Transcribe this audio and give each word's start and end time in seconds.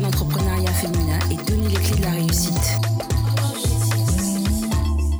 l'entrepreneuriat 0.00 0.72
féminin 0.72 1.18
et 1.30 1.36
donner 1.50 1.68
les 1.68 1.74
clés 1.74 1.96
de 1.96 2.02
la 2.02 2.10
réussite. 2.10 2.80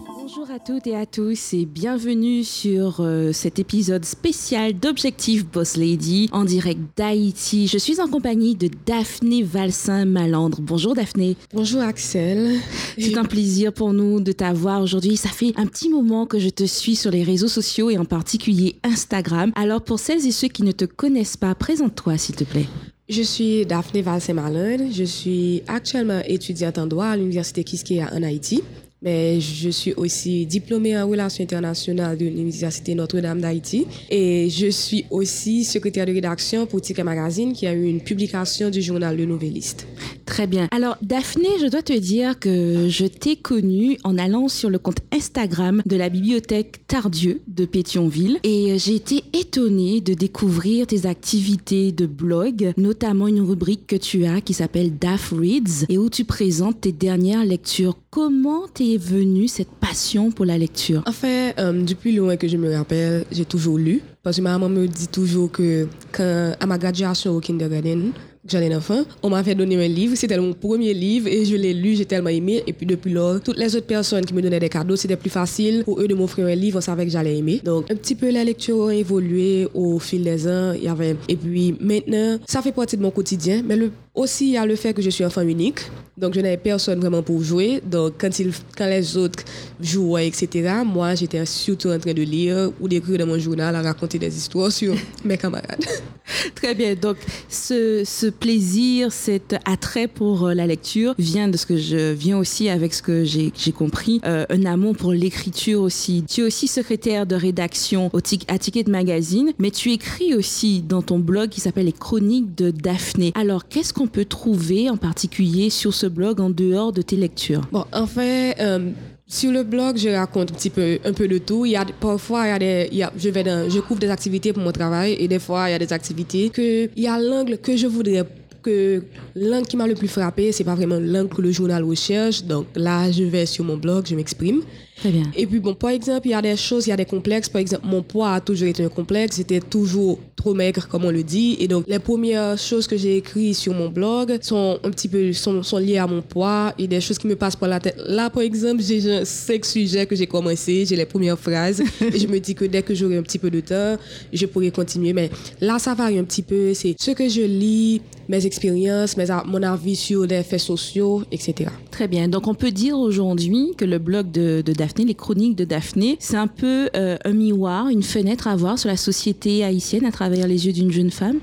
Bonjour 0.06 0.50
à 0.50 0.58
toutes 0.58 0.87
et 0.87 0.96
à 0.96 1.04
tous 1.04 1.52
et 1.52 1.67
bienvenue 1.67 2.42
sur 2.42 3.00
euh, 3.00 3.32
cet 3.32 3.58
épisode 3.58 4.04
spécial 4.04 4.72
d'Objectif 4.72 5.46
Boss 5.46 5.76
Lady 5.76 6.28
en 6.32 6.44
direct 6.44 6.80
d'Haïti. 6.96 7.66
Je 7.66 7.76
suis 7.76 8.00
en 8.00 8.08
compagnie 8.08 8.54
de 8.54 8.70
Daphné 8.86 9.43
Valsin-Malandre. 9.43 10.59
Bonjour 10.61 10.95
Daphné. 10.95 11.36
Bonjour 11.52 11.82
Axel. 11.82 12.59
C'est 12.98 13.18
un 13.18 13.25
plaisir 13.25 13.73
pour 13.73 13.93
nous 13.93 14.20
de 14.20 14.32
t'avoir 14.32 14.82
aujourd'hui. 14.82 15.16
Ça 15.16 15.29
fait 15.29 15.52
un 15.57 15.66
petit 15.66 15.91
moment 15.91 16.27
que 16.27 16.39
je 16.39 16.48
te 16.48 16.64
suis 16.64 16.96
sur 16.96 17.11
les 17.11 17.25
réseaux 17.25 17.48
sociaux 17.48 17.91
et 17.91 17.98
en 17.98 18.04
particulier 18.04 18.77
Instagram. 18.84 19.52
Alors 19.54 19.82
pour 19.82 19.98
celles 19.98 20.27
et 20.27 20.32
ceux 20.32 20.48
qui 20.48 20.62
ne 20.62 20.73
te 20.73 20.84
connaissent 20.84 21.36
pas, 21.36 21.54
présente-toi 21.54 22.16
s'il 22.16 22.36
te 22.36 22.45
plaît. 22.45 22.66
Je 23.13 23.21
suis 23.21 23.67
Daphné 23.67 24.01
Valsin-Malandre. 24.01 24.85
Je 24.91 25.05
suis 25.05 25.62
actuellement 25.69 26.23
étudiante 26.25 26.79
en 26.79 26.87
droit 26.87 27.09
à 27.09 27.16
l'Université 27.19 27.62
Kiskeya 27.62 28.09
en 28.11 28.23
Haïti 28.23 28.62
mais 29.03 29.41
je 29.41 29.69
suis 29.69 29.93
aussi 29.95 30.47
diplômée 30.47 30.97
en 30.97 31.09
relations 31.09 31.43
internationales 31.43 32.17
de 32.17 32.25
l'Université 32.25 32.95
Notre-Dame 32.95 33.41
d'Haïti 33.41 33.87
et 34.09 34.48
je 34.48 34.69
suis 34.69 35.06
aussi 35.11 35.65
secrétaire 35.65 36.06
de 36.06 36.12
rédaction 36.12 36.67
pour 36.67 36.80
Ticket 36.80 37.03
Magazine 37.03 37.53
qui 37.53 37.67
a 37.67 37.73
eu 37.73 37.84
une 37.84 38.01
publication 38.01 38.70
du 38.70 38.80
journal 38.80 39.17
Le 39.17 39.25
Nouvelliste. 39.25 39.89
Très 40.32 40.46
bien. 40.46 40.66
Alors 40.70 40.96
Daphné, 41.02 41.46
je 41.60 41.66
dois 41.66 41.82
te 41.82 41.92
dire 41.92 42.38
que 42.38 42.88
je 42.88 43.04
t'ai 43.04 43.36
connue 43.36 43.98
en 44.02 44.16
allant 44.16 44.48
sur 44.48 44.70
le 44.70 44.78
compte 44.78 45.00
Instagram 45.12 45.82
de 45.84 45.95
la 45.95 46.08
bibliothèque 46.08 46.86
Tardieu 46.86 47.42
de 47.48 47.66
Pétionville 47.66 48.41
et 48.42 48.78
j'ai 48.78 48.95
été 48.95 49.24
étonnée 49.34 50.00
de 50.00 50.14
découvrir 50.14 50.86
tes 50.86 51.05
activités 51.05 51.92
de 51.92 52.06
blog, 52.06 52.72
notamment 52.78 53.28
une 53.28 53.42
rubrique 53.42 53.86
que 53.86 53.96
tu 53.96 54.24
as 54.24 54.41
qui 54.41 54.55
s'appelle 54.55 54.96
Daph 54.96 55.34
Reads 55.38 55.84
et 55.91 55.98
où 55.98 56.08
tu 56.08 56.24
présentes 56.24 56.80
tes 56.80 56.92
dernières 56.92 57.44
lectures. 57.44 57.98
Comment 58.08 58.69
t'es 58.72 58.96
venue 58.96 59.48
cette 59.48 59.70
passion 59.70 60.30
pour 60.30 60.46
la 60.46 60.56
lecture? 60.56 61.02
En 61.06 61.12
fait, 61.12 61.55
euh, 61.58 61.83
depuis 61.83 62.17
loin 62.17 62.39
que 62.39 62.48
je 62.48 62.56
me 62.56 62.74
rappelle, 62.74 63.27
j'ai 63.30 63.44
toujours 63.44 63.77
lu. 63.77 64.00
Parce 64.22 64.36
que 64.36 64.42
ma 64.42 64.52
maman 64.52 64.69
me 64.69 64.86
dit 64.86 65.08
toujours 65.08 65.50
que 65.50 65.89
à 66.19 66.67
ma 66.67 66.78
graduation 66.78 67.36
au 67.36 67.41
kindergarten, 67.41 68.12
j'allais 68.48 68.75
enfant, 68.75 69.03
on 69.23 69.31
m'avait 69.31 69.55
donné 69.55 69.85
un 69.85 69.89
livre, 69.89 70.17
c'était 70.17 70.39
mon 70.39 70.53
premier 70.53 70.95
livre 70.95 71.29
et 71.29 71.45
je 71.45 71.57
l'ai 71.57 71.75
lu, 71.75 71.95
j'ai 71.95 72.07
tellement 72.07 72.31
aimé. 72.31 72.62
Et 72.67 72.73
puis 72.73 72.87
depuis 72.87 73.12
lors, 73.12 73.41
toutes 73.41 73.59
les 73.59 73.77
autres 73.77 73.87
personnes 73.87 74.25
qui 74.25 74.35
me 74.35 74.43
donnaient 74.43 74.61
des 74.61 74.69
cadeaux, 74.69 74.97
c'était 74.97 75.17
plus 75.17 75.31
facile 75.31 75.85
pour 75.85 76.01
eux 76.01 76.09
de 76.09 76.15
m'offrir 76.15 76.47
un 76.47 76.55
livre, 76.55 76.79
on 76.79 76.81
savait 76.81 77.05
que 77.05 77.13
j'allais 77.13 77.39
aimer. 77.39 77.61
Donc 77.65 77.91
un 77.91 77.97
petit 77.97 78.15
peu 78.15 78.31
la 78.31 78.45
lecture 78.45 78.89
a 78.89 78.95
évolué 78.95 79.69
au 79.75 79.98
fil 79.98 80.25
des 80.25 80.47
ans. 80.48 80.73
Il 80.73 80.85
y 80.85 80.89
avait 80.89 81.17
et 81.29 81.37
puis 81.37 81.77
maintenant, 81.81 82.39
ça 82.47 82.63
fait 82.63 82.73
partie 82.73 82.97
de 82.97 83.03
mon 83.03 83.11
quotidien, 83.11 83.63
mais 83.65 83.77
aussi, 84.15 84.48
il 84.48 84.53
y 84.53 84.57
a 84.59 84.67
le 84.67 84.77
fait 84.77 84.93
que 84.93 85.01
je 85.01 85.09
suis 85.09 85.25
enfant 85.25 85.41
unique, 85.41 85.81
donc 86.19 86.35
je 86.35 86.41
n'avais 86.41 86.59
personne 86.59 87.01
vraiment 87.01 87.23
pour 87.23 87.43
jouer. 87.43 87.81
Donc 87.83 88.15
quand, 88.19 88.29
quand 88.77 88.87
les 88.87 89.17
autres 89.17 89.43
jouaient, 89.81 90.29
etc., 90.29 90.83
moi, 90.85 91.15
j'étais 91.15 91.47
surtout 91.47 91.89
en 91.89 91.98
train 91.98 92.13
de 92.13 92.23
lire 92.23 92.73
ou 92.79 92.89
d'écrire 92.89 93.19
dans 93.19 93.27
mon 93.27 93.39
journal, 93.39 93.75
à 93.75 93.81
raconter 93.81 94.19
des 94.19 94.37
histoires 94.37 94.70
sur 94.70 94.95
mes 95.25 95.39
camarades. 95.39 95.87
Très 96.55 96.75
bien. 96.75 96.94
Donc 96.94 97.16
ce, 97.48 98.28
plaisir, 98.30 99.12
cet 99.12 99.56
attrait 99.64 100.08
pour 100.08 100.47
euh, 100.47 100.55
la 100.55 100.66
lecture 100.66 101.14
vient 101.19 101.48
de 101.48 101.56
ce 101.56 101.66
que 101.66 101.77
je 101.77 102.12
viens 102.12 102.39
aussi 102.39 102.69
avec 102.69 102.94
ce 102.94 103.02
que 103.02 103.24
j'ai 103.24 103.52
compris, 103.72 104.20
euh, 104.24 104.44
un 104.50 104.64
amour 104.66 104.97
pour 104.97 105.12
l'écriture 105.12 105.80
aussi. 105.80 106.24
Tu 106.28 106.42
es 106.42 106.44
aussi 106.44 106.69
secrétaire 106.69 107.27
de 107.27 107.34
rédaction 107.34 108.11
au 108.12 108.20
à 108.48 108.58
Ticket 108.58 108.84
Magazine, 108.89 109.52
mais 109.58 109.70
tu 109.70 109.91
écris 109.91 110.34
aussi 110.34 110.80
dans 110.80 111.02
ton 111.02 111.19
blog 111.19 111.50
qui 111.50 111.61
s'appelle 111.61 111.86
Les 111.86 111.92
Chroniques 111.92 112.55
de 112.56 112.70
Daphné. 112.70 113.33
Alors 113.34 113.69
qu'est-ce 113.69 113.92
qu'on 113.92 114.02
on 114.02 114.08
peut 114.08 114.24
trouver 114.24 114.91
en 114.91 114.96
particulier 114.96 115.70
sur 115.70 115.94
ce 115.94 116.08
blog 116.08 116.41
en 116.41 116.50
dehors 116.50 116.92
de 116.92 117.02
tes 117.02 117.14
lectures? 117.14 117.61
Bon, 117.70 117.84
en 117.92 118.08
fait, 118.08 118.56
euh, 118.58 118.91
sur 119.33 119.50
le 119.50 119.62
blog, 119.62 119.97
je 119.97 120.11
raconte 120.11 120.50
un 120.50 120.55
petit 120.55 120.69
peu, 120.69 120.98
un 121.07 121.14
peu 121.14 121.27
de 121.27 121.39
tout. 121.39 121.64
Il 121.64 121.73
y 121.73 121.77
a, 121.77 121.86
parfois, 121.98 122.46
il 122.48 122.58
des, 122.58 122.90
je 123.17 123.80
couvre 123.80 123.98
des 123.98 124.11
activités 124.11 124.52
pour 124.52 124.62
mon 124.62 124.73
travail 124.73 125.17
et 125.18 125.27
des 125.27 125.39
fois, 125.39 125.70
il 125.70 125.73
y 125.73 125.74
a 125.74 125.79
des 125.79 125.90
activités 125.90 126.51
que 126.51 126.90
il 126.95 127.02
y 127.02 127.08
a 127.08 127.18
l'angle 127.18 127.57
que 127.57 127.74
je 127.74 127.86
voudrais 127.86 128.24
que 128.62 129.02
l'angle 129.34 129.66
qui 129.66 129.76
m'a 129.78 129.86
le 129.86 129.94
plus 129.94 130.06
frappé, 130.06 130.52
c'est 130.52 130.64
pas 130.64 130.74
vraiment 130.74 130.98
l'angle 131.00 131.34
que 131.34 131.40
le 131.40 131.50
journal 131.50 131.82
recherche. 131.82 132.44
Donc 132.44 132.66
là, 132.76 133.10
je 133.10 133.24
vais 133.24 133.46
sur 133.46 133.64
mon 133.64 133.78
blog, 133.78 134.06
je 134.06 134.14
m'exprime. 134.14 134.60
Très 135.02 135.10
bien. 135.10 135.24
Et 135.36 135.48
puis, 135.48 135.58
bon, 135.58 135.74
par 135.74 135.90
exemple, 135.90 136.28
il 136.28 136.30
y 136.30 136.34
a 136.34 136.40
des 136.40 136.56
choses, 136.56 136.86
il 136.86 136.90
y 136.90 136.92
a 136.92 136.96
des 136.96 137.04
complexes. 137.04 137.48
Par 137.48 137.60
exemple, 137.60 137.84
mon 137.84 138.02
poids 138.04 138.34
a 138.34 138.40
toujours 138.40 138.68
été 138.68 138.84
un 138.84 138.88
complexe. 138.88 139.36
J'étais 139.36 139.58
toujours 139.58 140.20
trop 140.36 140.54
maigre, 140.54 140.86
comme 140.86 141.04
on 141.04 141.10
le 141.10 141.24
dit. 141.24 141.56
Et 141.58 141.66
donc, 141.66 141.86
les 141.88 141.98
premières 141.98 142.56
choses 142.56 142.86
que 142.86 142.96
j'ai 142.96 143.16
écrites 143.16 143.56
sur 143.56 143.74
mon 143.74 143.88
blog 143.88 144.38
sont 144.42 144.78
un 144.84 144.90
petit 144.90 145.08
peu, 145.08 145.32
sont, 145.32 145.60
sont 145.64 145.78
liées 145.78 145.98
à 145.98 146.06
mon 146.06 146.22
poids 146.22 146.72
et 146.78 146.86
des 146.86 147.00
choses 147.00 147.18
qui 147.18 147.26
me 147.26 147.34
passent 147.34 147.56
par 147.56 147.68
la 147.68 147.80
tête. 147.80 147.96
Là, 148.06 148.30
par 148.30 148.44
exemple, 148.44 148.80
j'ai 148.80 149.24
cinq 149.24 149.64
sujets 149.64 150.06
que 150.06 150.14
j'ai 150.14 150.28
commencé, 150.28 150.86
j'ai 150.86 150.94
les 150.94 151.06
premières 151.06 151.38
phrases. 151.38 151.82
et 152.00 152.19
je 152.20 152.28
me 152.28 152.38
dis 152.38 152.54
que 152.54 152.64
dès 152.64 152.82
que 152.82 152.94
j'aurai 152.94 153.16
un 153.16 153.22
petit 153.22 153.40
peu 153.40 153.50
de 153.50 153.58
temps, 153.58 153.96
je 154.32 154.46
pourrai 154.46 154.70
continuer. 154.70 155.12
Mais 155.12 155.30
là, 155.60 155.80
ça 155.80 155.94
varie 155.94 156.20
un 156.20 156.24
petit 156.24 156.42
peu. 156.42 156.74
C'est 156.74 156.94
ce 156.96 157.10
que 157.10 157.28
je 157.28 157.42
lis, 157.42 158.02
mes 158.28 158.46
expériences, 158.46 159.16
mes, 159.16 159.26
mon 159.46 159.64
avis 159.64 159.96
sur 159.96 160.26
les 160.26 160.44
faits 160.44 160.60
sociaux, 160.60 161.24
etc. 161.32 161.70
Très 161.90 162.06
bien. 162.06 162.28
Donc, 162.28 162.46
on 162.46 162.54
peut 162.54 162.70
dire 162.70 162.96
aujourd'hui 162.96 163.72
que 163.76 163.84
le 163.84 163.98
blog 163.98 164.30
de, 164.30 164.62
de 164.64 164.72
Daphne 164.72 164.91
les 164.98 165.14
chroniques 165.14 165.56
de 165.56 165.64
Daphné, 165.64 166.16
c'est 166.20 166.36
un 166.36 166.47
peu 166.47 166.91
euh, 166.97 167.16
un 167.25 167.32
miroir, 167.32 167.88
une 167.88 168.03
fenêtre 168.03 168.48
à 168.48 168.56
voir 168.56 168.78
sur 168.78 168.88
la 168.88 168.97
société 168.97 169.64
haïtienne 169.64 170.04
à 170.04 170.12
travers 170.12 170.47
les 170.47 170.66
yeux 170.66 170.72
d'une 170.72 170.92
jeune 170.92 171.10
femme 171.10 171.38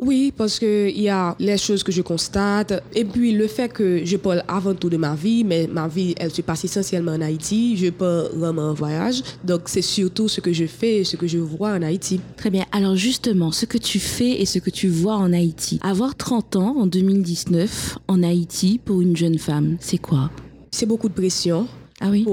oui, 0.00 0.32
parce 0.36 0.60
qu'il 0.60 1.00
y 1.00 1.08
a 1.08 1.34
les 1.40 1.58
choses 1.58 1.82
que 1.82 1.90
je 1.90 2.02
constate. 2.02 2.84
Et 2.94 3.04
puis 3.04 3.32
le 3.32 3.48
fait 3.48 3.72
que 3.72 4.04
je 4.04 4.16
parle 4.16 4.44
avant 4.46 4.74
tout 4.74 4.88
de 4.88 4.96
ma 4.96 5.14
vie, 5.16 5.42
mais 5.42 5.66
ma 5.66 5.88
vie, 5.88 6.14
elle 6.18 6.30
se 6.30 6.40
passe 6.40 6.64
essentiellement 6.64 7.12
en 7.12 7.20
Haïti. 7.20 7.76
Je 7.76 7.90
pars 7.90 8.28
vraiment 8.32 8.70
en 8.70 8.74
voyage. 8.74 9.22
Donc 9.42 9.62
c'est 9.66 9.82
surtout 9.82 10.28
ce 10.28 10.40
que 10.40 10.52
je 10.52 10.66
fais 10.66 10.98
et 10.98 11.04
ce 11.04 11.16
que 11.16 11.26
je 11.26 11.38
vois 11.38 11.70
en 11.70 11.82
Haïti. 11.82 12.20
Très 12.36 12.50
bien. 12.50 12.64
Alors 12.70 12.94
justement, 12.94 13.50
ce 13.50 13.66
que 13.66 13.78
tu 13.78 13.98
fais 13.98 14.40
et 14.40 14.46
ce 14.46 14.60
que 14.60 14.70
tu 14.70 14.86
vois 14.86 15.16
en 15.16 15.32
Haïti. 15.32 15.80
Avoir 15.82 16.14
30 16.14 16.56
ans 16.56 16.76
en 16.78 16.86
2019 16.86 17.98
en 18.06 18.22
Haïti 18.22 18.80
pour 18.84 19.00
une 19.00 19.16
jeune 19.16 19.38
femme, 19.38 19.78
c'est 19.80 19.98
quoi? 19.98 20.30
C'est 20.70 20.86
beaucoup 20.86 21.08
de 21.08 21.14
pression. 21.14 21.66
Ah 22.00 22.08
oui. 22.10 22.24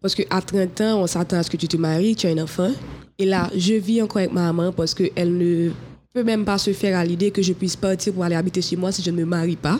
parce 0.00 0.14
qu'à 0.14 0.40
30 0.40 0.80
ans, 0.80 1.02
on 1.02 1.06
s'attend 1.06 1.38
à 1.38 1.42
ce 1.42 1.50
que 1.50 1.56
tu 1.56 1.68
te 1.68 1.76
maries, 1.76 2.16
tu 2.16 2.26
as 2.26 2.30
un 2.30 2.38
enfant. 2.38 2.70
Et 3.18 3.24
là, 3.26 3.50
je 3.56 3.74
vis 3.74 4.02
encore 4.02 4.18
avec 4.18 4.32
ma 4.32 4.52
maman 4.52 4.72
parce 4.72 4.94
qu'elle 4.94 5.36
ne 5.36 5.70
peut 6.12 6.24
même 6.24 6.44
pas 6.44 6.58
se 6.58 6.72
faire 6.72 6.98
à 6.98 7.04
l'idée 7.04 7.30
que 7.30 7.40
je 7.40 7.52
puisse 7.52 7.76
partir 7.76 8.12
pour 8.12 8.24
aller 8.24 8.34
habiter 8.34 8.60
chez 8.60 8.74
moi 8.76 8.90
si 8.90 9.00
je 9.02 9.10
ne 9.10 9.16
me 9.18 9.24
marie 9.24 9.56
pas. 9.56 9.78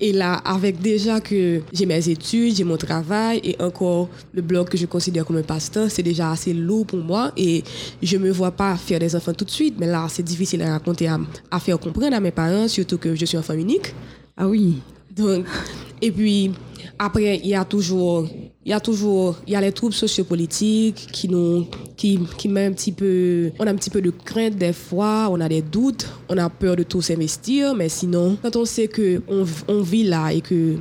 Et 0.00 0.12
là, 0.12 0.34
avec 0.44 0.80
déjà 0.80 1.20
que 1.20 1.62
j'ai 1.72 1.86
mes 1.86 2.06
études, 2.08 2.54
j'ai 2.54 2.62
mon 2.64 2.76
travail 2.76 3.40
et 3.42 3.56
encore 3.60 4.08
le 4.34 4.42
blog 4.42 4.68
que 4.68 4.76
je 4.76 4.86
considère 4.86 5.24
comme 5.24 5.38
un 5.38 5.42
pasteur, 5.42 5.90
c'est 5.90 6.02
déjà 6.02 6.30
assez 6.30 6.52
lourd 6.52 6.86
pour 6.86 6.98
moi 7.00 7.32
et 7.36 7.64
je 8.02 8.16
me 8.18 8.30
vois 8.30 8.50
pas 8.52 8.76
faire 8.76 8.98
des 9.00 9.16
enfants 9.16 9.32
tout 9.32 9.44
de 9.46 9.50
suite. 9.50 9.76
Mais 9.78 9.86
là, 9.86 10.06
c'est 10.10 10.22
difficile 10.22 10.62
à 10.62 10.72
raconter, 10.72 11.08
à, 11.08 11.18
à 11.50 11.58
faire 11.58 11.78
comprendre 11.80 12.14
à 12.14 12.20
mes 12.20 12.30
parents, 12.32 12.68
surtout 12.68 12.98
que 12.98 13.14
je 13.16 13.24
suis 13.24 13.38
enfant 13.38 13.54
unique. 13.54 13.94
Ah 14.36 14.46
oui. 14.46 14.74
Donc, 15.16 15.46
et 16.02 16.10
puis, 16.12 16.52
après, 16.98 17.38
il 17.38 17.48
y 17.48 17.54
a 17.54 17.64
toujours, 17.64 18.26
il 18.64 18.70
y 18.70 18.72
a 18.72 18.80
toujours, 18.80 19.36
il 19.46 19.52
y 19.52 19.56
a 19.56 19.60
les 19.60 19.72
troubles 19.72 19.94
sociopolitiques 19.94 21.08
qui 21.12 21.28
nous, 21.28 21.66
qui, 21.96 22.20
qui 22.38 22.48
met 22.48 22.66
un 22.66 22.72
petit 22.72 22.92
peu, 22.92 23.50
on 23.58 23.66
a 23.66 23.70
un 23.70 23.74
petit 23.74 23.90
peu 23.90 24.00
de 24.00 24.10
crainte 24.10 24.56
des 24.56 24.72
fois, 24.72 25.28
on 25.30 25.40
a 25.40 25.48
des 25.48 25.62
doutes, 25.62 26.08
on 26.28 26.38
a 26.38 26.48
peur 26.48 26.76
de 26.76 26.82
tout 26.82 27.02
s'investir, 27.02 27.74
mais 27.74 27.88
sinon, 27.88 28.36
quand 28.42 28.56
on 28.56 28.64
sait 28.64 28.88
que 28.88 29.22
on, 29.28 29.44
on 29.68 29.80
vit 29.80 30.04
là 30.04 30.32
et 30.32 30.40
que 30.40 30.76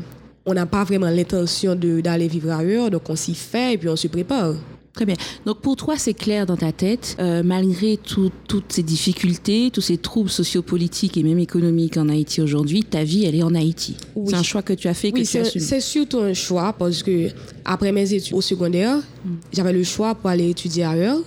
on 0.45 0.53
n'a 0.53 0.65
pas 0.65 0.83
vraiment 0.83 1.09
l'intention 1.09 1.75
d'aller 1.75 2.27
vivre 2.27 2.51
ailleurs, 2.51 2.91
donc 2.91 3.09
on 3.09 3.15
s'y 3.15 3.33
fait 3.33 3.73
et 3.73 3.77
puis 3.77 3.89
on 3.89 3.95
se 3.95 4.07
prépare. 4.07 4.55
Très 4.93 5.05
bien. 5.05 5.15
Donc 5.45 5.59
pour 5.61 5.75
toi, 5.75 5.97
c'est 5.97 6.13
clair 6.13 6.45
dans 6.45 6.55
ta 6.55 6.71
tête, 6.71 7.15
euh, 7.19 7.41
malgré 7.41 7.97
toutes 7.97 8.65
ces 8.69 8.83
difficultés, 8.83 9.71
tous 9.73 9.81
ces 9.81 9.97
troubles 9.97 10.29
sociopolitiques 10.29 11.17
et 11.17 11.23
même 11.23 11.39
économiques 11.39 11.97
en 11.97 12.09
Haïti 12.09 12.41
aujourd'hui, 12.41 12.83
ta 12.83 13.03
vie, 13.03 13.25
elle 13.25 13.35
est 13.35 13.43
en 13.43 13.55
Haïti. 13.55 13.97
C'est 14.27 14.35
un 14.35 14.43
choix 14.43 14.61
que 14.61 14.73
tu 14.73 14.87
as 14.87 14.93
fait, 14.93 15.11
que 15.11 15.21
tu 15.21 15.37
as 15.39 15.45
C'est 15.45 15.81
surtout 15.81 16.19
un 16.19 16.33
choix 16.33 16.73
parce 16.73 17.01
que 17.01 17.29
après 17.65 17.91
mes 17.91 18.13
études 18.13 18.35
au 18.35 18.41
secondaire, 18.41 18.97
mm. 18.97 19.31
j'avais 19.51 19.73
le 19.73 19.83
choix 19.83 20.13
pour 20.13 20.29
aller 20.29 20.49
étudier 20.49 20.83
ailleurs. 20.83 21.21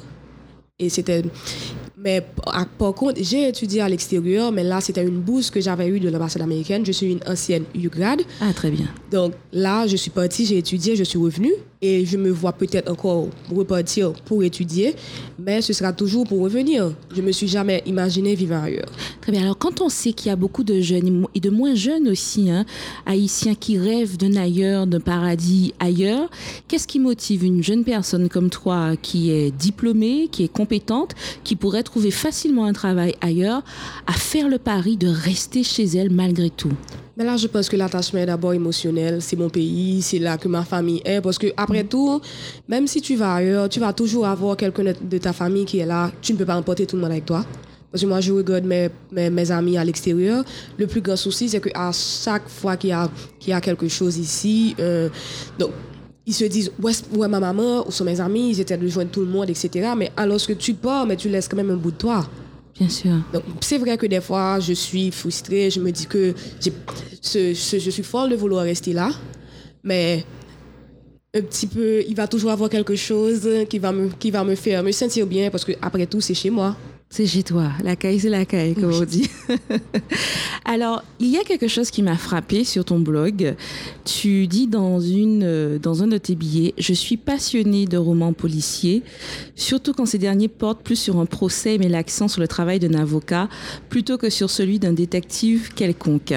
Et 0.78 0.88
c'était 0.88 1.24
mais 2.06 2.24
par 2.78 2.94
contre, 2.94 3.20
j'ai 3.20 3.48
étudié 3.48 3.80
à 3.80 3.88
l'extérieur, 3.88 4.52
mais 4.52 4.62
là, 4.62 4.80
c'était 4.80 5.02
une 5.02 5.18
bourse 5.18 5.50
que 5.50 5.60
j'avais 5.60 5.88
eue 5.88 5.98
de 5.98 6.08
l'ambassade 6.08 6.42
américaine. 6.42 6.86
Je 6.86 6.92
suis 6.92 7.10
une 7.10 7.20
ancienne 7.26 7.64
UGRAD. 7.74 8.22
Ah, 8.40 8.52
très 8.52 8.70
bien. 8.70 8.86
Donc 9.10 9.32
là, 9.52 9.88
je 9.88 9.96
suis 9.96 10.12
partie, 10.12 10.46
j'ai 10.46 10.58
étudié, 10.58 10.94
je 10.94 11.02
suis 11.02 11.18
revenue 11.18 11.52
et 11.86 12.04
je 12.04 12.16
me 12.16 12.30
vois 12.30 12.52
peut-être 12.52 12.90
encore 12.90 13.28
repartir 13.54 14.12
pour 14.24 14.42
étudier, 14.42 14.96
mais 15.38 15.62
ce 15.62 15.72
sera 15.72 15.92
toujours 15.92 16.26
pour 16.26 16.40
revenir. 16.40 16.92
Je 17.14 17.22
me 17.22 17.30
suis 17.30 17.46
jamais 17.46 17.82
imaginé 17.86 18.34
vivre 18.34 18.56
ailleurs. 18.56 18.90
Très 19.20 19.30
bien. 19.30 19.42
Alors, 19.42 19.56
quand 19.56 19.80
on 19.80 19.88
sait 19.88 20.12
qu'il 20.12 20.28
y 20.28 20.32
a 20.32 20.36
beaucoup 20.36 20.64
de 20.64 20.80
jeunes 20.80 21.26
et 21.34 21.40
de 21.40 21.50
moins 21.50 21.74
jeunes 21.74 22.08
aussi, 22.08 22.50
hein, 22.50 22.64
haïtiens 23.06 23.54
qui 23.54 23.78
rêvent 23.78 24.16
d'un 24.16 24.34
ailleurs, 24.36 24.86
d'un 24.86 25.00
paradis 25.00 25.74
ailleurs, 25.78 26.28
qu'est-ce 26.66 26.88
qui 26.88 26.98
motive 26.98 27.44
une 27.44 27.62
jeune 27.62 27.84
personne 27.84 28.28
comme 28.28 28.50
toi 28.50 28.96
qui 29.00 29.30
est 29.30 29.52
diplômée, 29.52 30.28
qui 30.30 30.42
est 30.42 30.52
compétente, 30.52 31.12
qui 31.44 31.54
pourrait 31.54 31.84
trouver 31.84 32.10
facilement 32.10 32.64
un 32.64 32.72
travail 32.72 33.14
ailleurs, 33.20 33.62
à 34.06 34.12
faire 34.12 34.48
le 34.48 34.58
pari 34.58 34.96
de 34.96 35.08
rester 35.08 35.62
chez 35.62 35.84
elle 35.84 36.10
malgré 36.10 36.50
tout? 36.50 36.72
Mais 37.16 37.24
là, 37.24 37.36
je 37.38 37.46
pense 37.46 37.68
que 37.70 37.76
l'attachement 37.76 38.20
est 38.20 38.26
d'abord 38.26 38.52
émotionnel. 38.52 39.22
C'est 39.22 39.36
mon 39.36 39.48
pays, 39.48 40.02
c'est 40.02 40.18
là 40.18 40.36
que 40.36 40.48
ma 40.48 40.64
famille 40.64 41.00
est. 41.04 41.20
Parce 41.22 41.38
que 41.38 41.46
après 41.56 41.84
tout, 41.84 42.20
même 42.68 42.86
si 42.86 43.00
tu 43.00 43.16
vas 43.16 43.34
ailleurs, 43.36 43.68
tu 43.70 43.80
vas 43.80 43.92
toujours 43.94 44.26
avoir 44.26 44.56
quelqu'un 44.56 44.84
de- 45.00 45.18
ta 45.18 45.32
famille 45.32 45.64
qui 45.64 45.78
est 45.78 45.86
là. 45.86 46.10
Tu 46.20 46.34
ne 46.34 46.38
peux 46.38 46.44
pas 46.44 46.56
emporter 46.56 46.84
tout 46.86 46.96
le 46.96 47.02
monde 47.02 47.12
avec 47.12 47.24
toi. 47.24 47.44
Parce 47.90 48.02
que 48.02 48.08
moi, 48.08 48.20
je 48.20 48.32
regarde 48.32 48.64
mes, 48.64 48.90
mes, 49.10 49.30
mes 49.30 49.50
amis 49.50 49.78
à 49.78 49.84
l'extérieur. 49.84 50.44
Le 50.76 50.86
plus 50.86 51.00
grand 51.00 51.16
souci, 51.16 51.48
c'est 51.48 51.60
qu'à 51.60 51.90
chaque 51.92 52.48
fois 52.48 52.76
qu'il 52.76 52.90
y 52.90 52.92
a, 52.92 53.08
qu'il 53.40 53.50
y 53.50 53.54
a 53.54 53.60
quelque 53.62 53.88
chose 53.88 54.18
ici, 54.18 54.74
euh, 54.78 55.08
donc, 55.58 55.70
ils 56.26 56.34
se 56.34 56.44
disent, 56.44 56.70
où 56.82 56.88
est, 56.88 57.02
où 57.16 57.24
est 57.24 57.28
ma 57.28 57.40
maman, 57.40 57.86
où 57.86 57.90
sont 57.92 58.04
mes 58.04 58.20
amis, 58.20 58.50
ils 58.50 58.60
étaient 58.60 58.76
de 58.76 58.88
joindre 58.88 59.10
tout 59.10 59.20
le 59.20 59.26
monde, 59.28 59.48
etc. 59.48 59.88
Mais 59.96 60.10
alors 60.18 60.44
que 60.44 60.52
tu 60.52 60.74
pars, 60.74 61.06
mais 61.06 61.16
tu 61.16 61.30
laisses 61.30 61.48
quand 61.48 61.56
même 61.56 61.70
un 61.70 61.76
bout 61.76 61.92
de 61.92 61.96
toi. 61.96 62.26
Bien 62.78 62.88
sûr. 62.88 63.16
C'est 63.60 63.78
vrai 63.78 63.96
que 63.96 64.06
des 64.06 64.20
fois, 64.20 64.60
je 64.60 64.74
suis 64.74 65.10
frustrée. 65.10 65.70
Je 65.70 65.80
me 65.80 65.90
dis 65.90 66.06
que 66.06 66.34
je 66.62 67.90
suis 67.90 68.02
folle 68.02 68.30
de 68.30 68.36
vouloir 68.36 68.64
rester 68.64 68.92
là. 68.92 69.10
Mais 69.82 70.24
un 71.34 71.40
petit 71.40 71.66
peu, 71.66 72.02
il 72.06 72.14
va 72.14 72.26
toujours 72.26 72.50
avoir 72.50 72.68
quelque 72.68 72.96
chose 72.96 73.48
qui 73.68 73.78
va 73.78 73.92
me, 73.92 74.54
faire 74.54 74.82
me 74.82 74.92
sentir 74.92 75.26
bien 75.26 75.50
parce 75.50 75.64
que 75.64 75.72
après 75.80 76.06
tout, 76.06 76.20
c'est 76.20 76.34
chez 76.34 76.50
moi. 76.50 76.76
C'est 77.08 77.26
chez 77.26 77.44
toi. 77.44 77.70
La 77.82 77.94
caille, 77.96 78.18
c'est 78.20 78.28
la 78.28 78.44
caille, 78.44 78.74
comme 78.74 78.92
on 78.92 79.04
dit. 79.04 79.30
Alors, 80.64 81.02
il 81.20 81.28
y 81.30 81.38
a 81.38 81.44
quelque 81.44 81.68
chose 81.68 81.90
qui 81.90 82.02
m'a 82.02 82.16
frappé 82.16 82.64
sur 82.64 82.84
ton 82.84 82.98
blog. 82.98 83.54
Tu 84.04 84.46
dis 84.48 84.66
dans, 84.66 85.00
une, 85.00 85.42
euh, 85.44 85.78
dans 85.78 86.02
un 86.02 86.08
de 86.08 86.18
tes 86.18 86.34
billets 86.34 86.74
Je 86.78 86.92
suis 86.92 87.16
passionnée 87.16 87.86
de 87.86 87.96
romans 87.96 88.32
policiers, 88.32 89.02
surtout 89.54 89.94
quand 89.94 90.04
ces 90.04 90.18
derniers 90.18 90.48
portent 90.48 90.82
plus 90.82 90.96
sur 90.96 91.18
un 91.18 91.26
procès 91.26 91.76
et 91.76 91.78
met 91.78 91.88
l'accent 91.88 92.26
sur 92.28 92.40
le 92.40 92.48
travail 92.48 92.80
d'un 92.80 92.94
avocat 92.94 93.48
plutôt 93.88 94.18
que 94.18 94.28
sur 94.28 94.50
celui 94.50 94.78
d'un 94.80 94.92
détective 94.92 95.72
quelconque. 95.74 96.34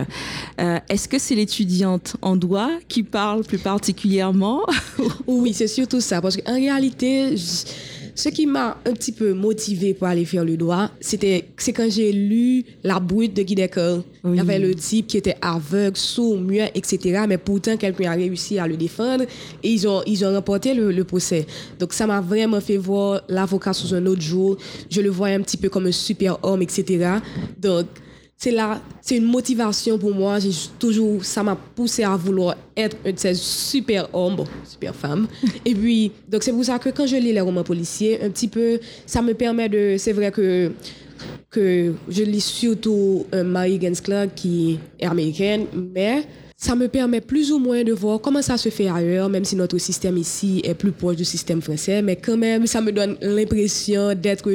Euh, 0.61 0.77
Est-ce 0.87 1.09
que 1.09 1.17
c'est 1.19 1.35
l'étudiante 1.35 2.15
en 2.21 2.35
droit 2.37 2.69
qui 2.87 3.01
parle 3.03 3.43
plus 3.43 3.57
particulièrement? 3.59 4.61
Oui, 5.27 5.53
c'est 5.53 5.67
surtout 5.67 5.99
ça. 6.01 6.21
Parce 6.21 6.37
qu'en 6.37 6.53
réalité, 6.53 7.35
je- 7.35 7.65
ce 8.19 8.27
qui 8.27 8.45
m'a 8.45 8.77
un 8.85 8.91
petit 8.91 9.13
peu 9.13 9.31
motivée 9.33 9.93
pour 9.93 10.07
aller 10.07 10.25
faire 10.25 10.43
le 10.43 10.57
droit, 10.57 10.89
c'était 10.99 11.45
c'est 11.55 11.71
quand 11.71 11.89
j'ai 11.89 12.11
lu 12.11 12.65
La 12.83 12.99
brute 12.99 13.33
de 13.33 13.43
Guy 13.43 13.55
Decker. 13.55 14.01
Il 14.25 14.35
y 14.35 14.39
avait 14.41 14.59
le 14.59 14.75
type 14.75 15.07
qui 15.07 15.15
était 15.15 15.37
aveugle, 15.41 15.95
sourd, 15.95 16.37
muet, 16.37 16.69
etc. 16.75 17.23
Mais 17.29 17.37
pourtant, 17.37 17.77
quelqu'un 17.77 18.11
a 18.11 18.15
réussi 18.15 18.59
à 18.59 18.67
le 18.67 18.75
défendre 18.75 19.23
et 19.63 19.69
ils 19.69 19.87
ont, 19.87 20.01
ils 20.05 20.25
ont 20.25 20.33
remporté 20.33 20.73
le, 20.73 20.91
le 20.91 21.03
procès. 21.05 21.45
Donc, 21.79 21.93
ça 21.93 22.05
m'a 22.07 22.19
vraiment 22.19 22.59
fait 22.59 22.75
voir 22.75 23.21
l'avocat 23.29 23.71
sous 23.71 23.95
un 23.95 24.05
autre 24.05 24.21
jour. 24.21 24.57
Je 24.89 24.99
le 24.99 25.09
voyais 25.09 25.35
un 25.35 25.41
petit 25.41 25.55
peu 25.55 25.69
comme 25.69 25.87
un 25.87 25.93
super 25.93 26.39
homme, 26.43 26.61
etc. 26.61 27.19
Donc, 27.57 27.85
c'est 28.41 28.51
là, 28.51 28.81
c'est 29.01 29.17
une 29.17 29.25
motivation 29.25 29.99
pour 29.99 30.15
moi. 30.15 30.39
J'ai 30.39 30.51
toujours, 30.79 31.25
ça 31.25 31.43
m'a 31.43 31.57
poussé 31.57 32.05
à 32.05 32.15
vouloir 32.15 32.55
être 32.75 32.95
un 33.05 33.11
de 33.11 33.19
ces 33.19 33.33
super 33.33 34.07
hommes, 34.15 34.37
bon, 34.37 34.45
super 34.63 34.95
femmes. 34.95 35.27
Et 35.65 35.75
puis, 35.75 36.13
donc 36.25 36.43
c'est 36.43 36.53
pour 36.53 36.63
ça 36.63 36.79
que 36.79 36.87
quand 36.89 37.05
je 37.05 37.17
lis 37.17 37.33
les 37.33 37.41
romans 37.41 37.65
policiers, 37.65 38.23
un 38.23 38.29
petit 38.29 38.47
peu, 38.47 38.79
ça 39.05 39.21
me 39.21 39.33
permet 39.33 39.67
de, 39.67 39.95
c'est 39.99 40.13
vrai 40.13 40.31
que 40.31 40.71
que 41.49 41.93
je 42.07 42.23
lis 42.23 42.39
surtout 42.39 43.25
euh, 43.33 43.43
Mary 43.43 43.77
Clark 44.01 44.29
qui 44.35 44.79
est 44.97 45.05
américaine, 45.05 45.65
mais 45.73 46.23
ça 46.61 46.75
me 46.75 46.89
permet 46.89 47.21
plus 47.21 47.53
ou 47.53 47.57
moins 47.57 47.85
de 47.85 47.93
voir 47.93 48.19
comment 48.19 48.41
ça 48.41 48.57
se 48.57 48.67
fait 48.67 48.89
ailleurs, 48.89 49.29
même 49.29 49.45
si 49.45 49.55
notre 49.55 49.77
système 49.77 50.17
ici 50.17 50.59
est 50.65 50.73
plus 50.73 50.91
proche 50.91 51.15
du 51.15 51.23
système 51.23 51.61
français, 51.61 52.01
mais 52.01 52.17
quand 52.17 52.35
même, 52.35 52.67
ça 52.67 52.81
me 52.81 52.91
donne 52.91 53.15
l'impression 53.21 54.13
d'être 54.13 54.51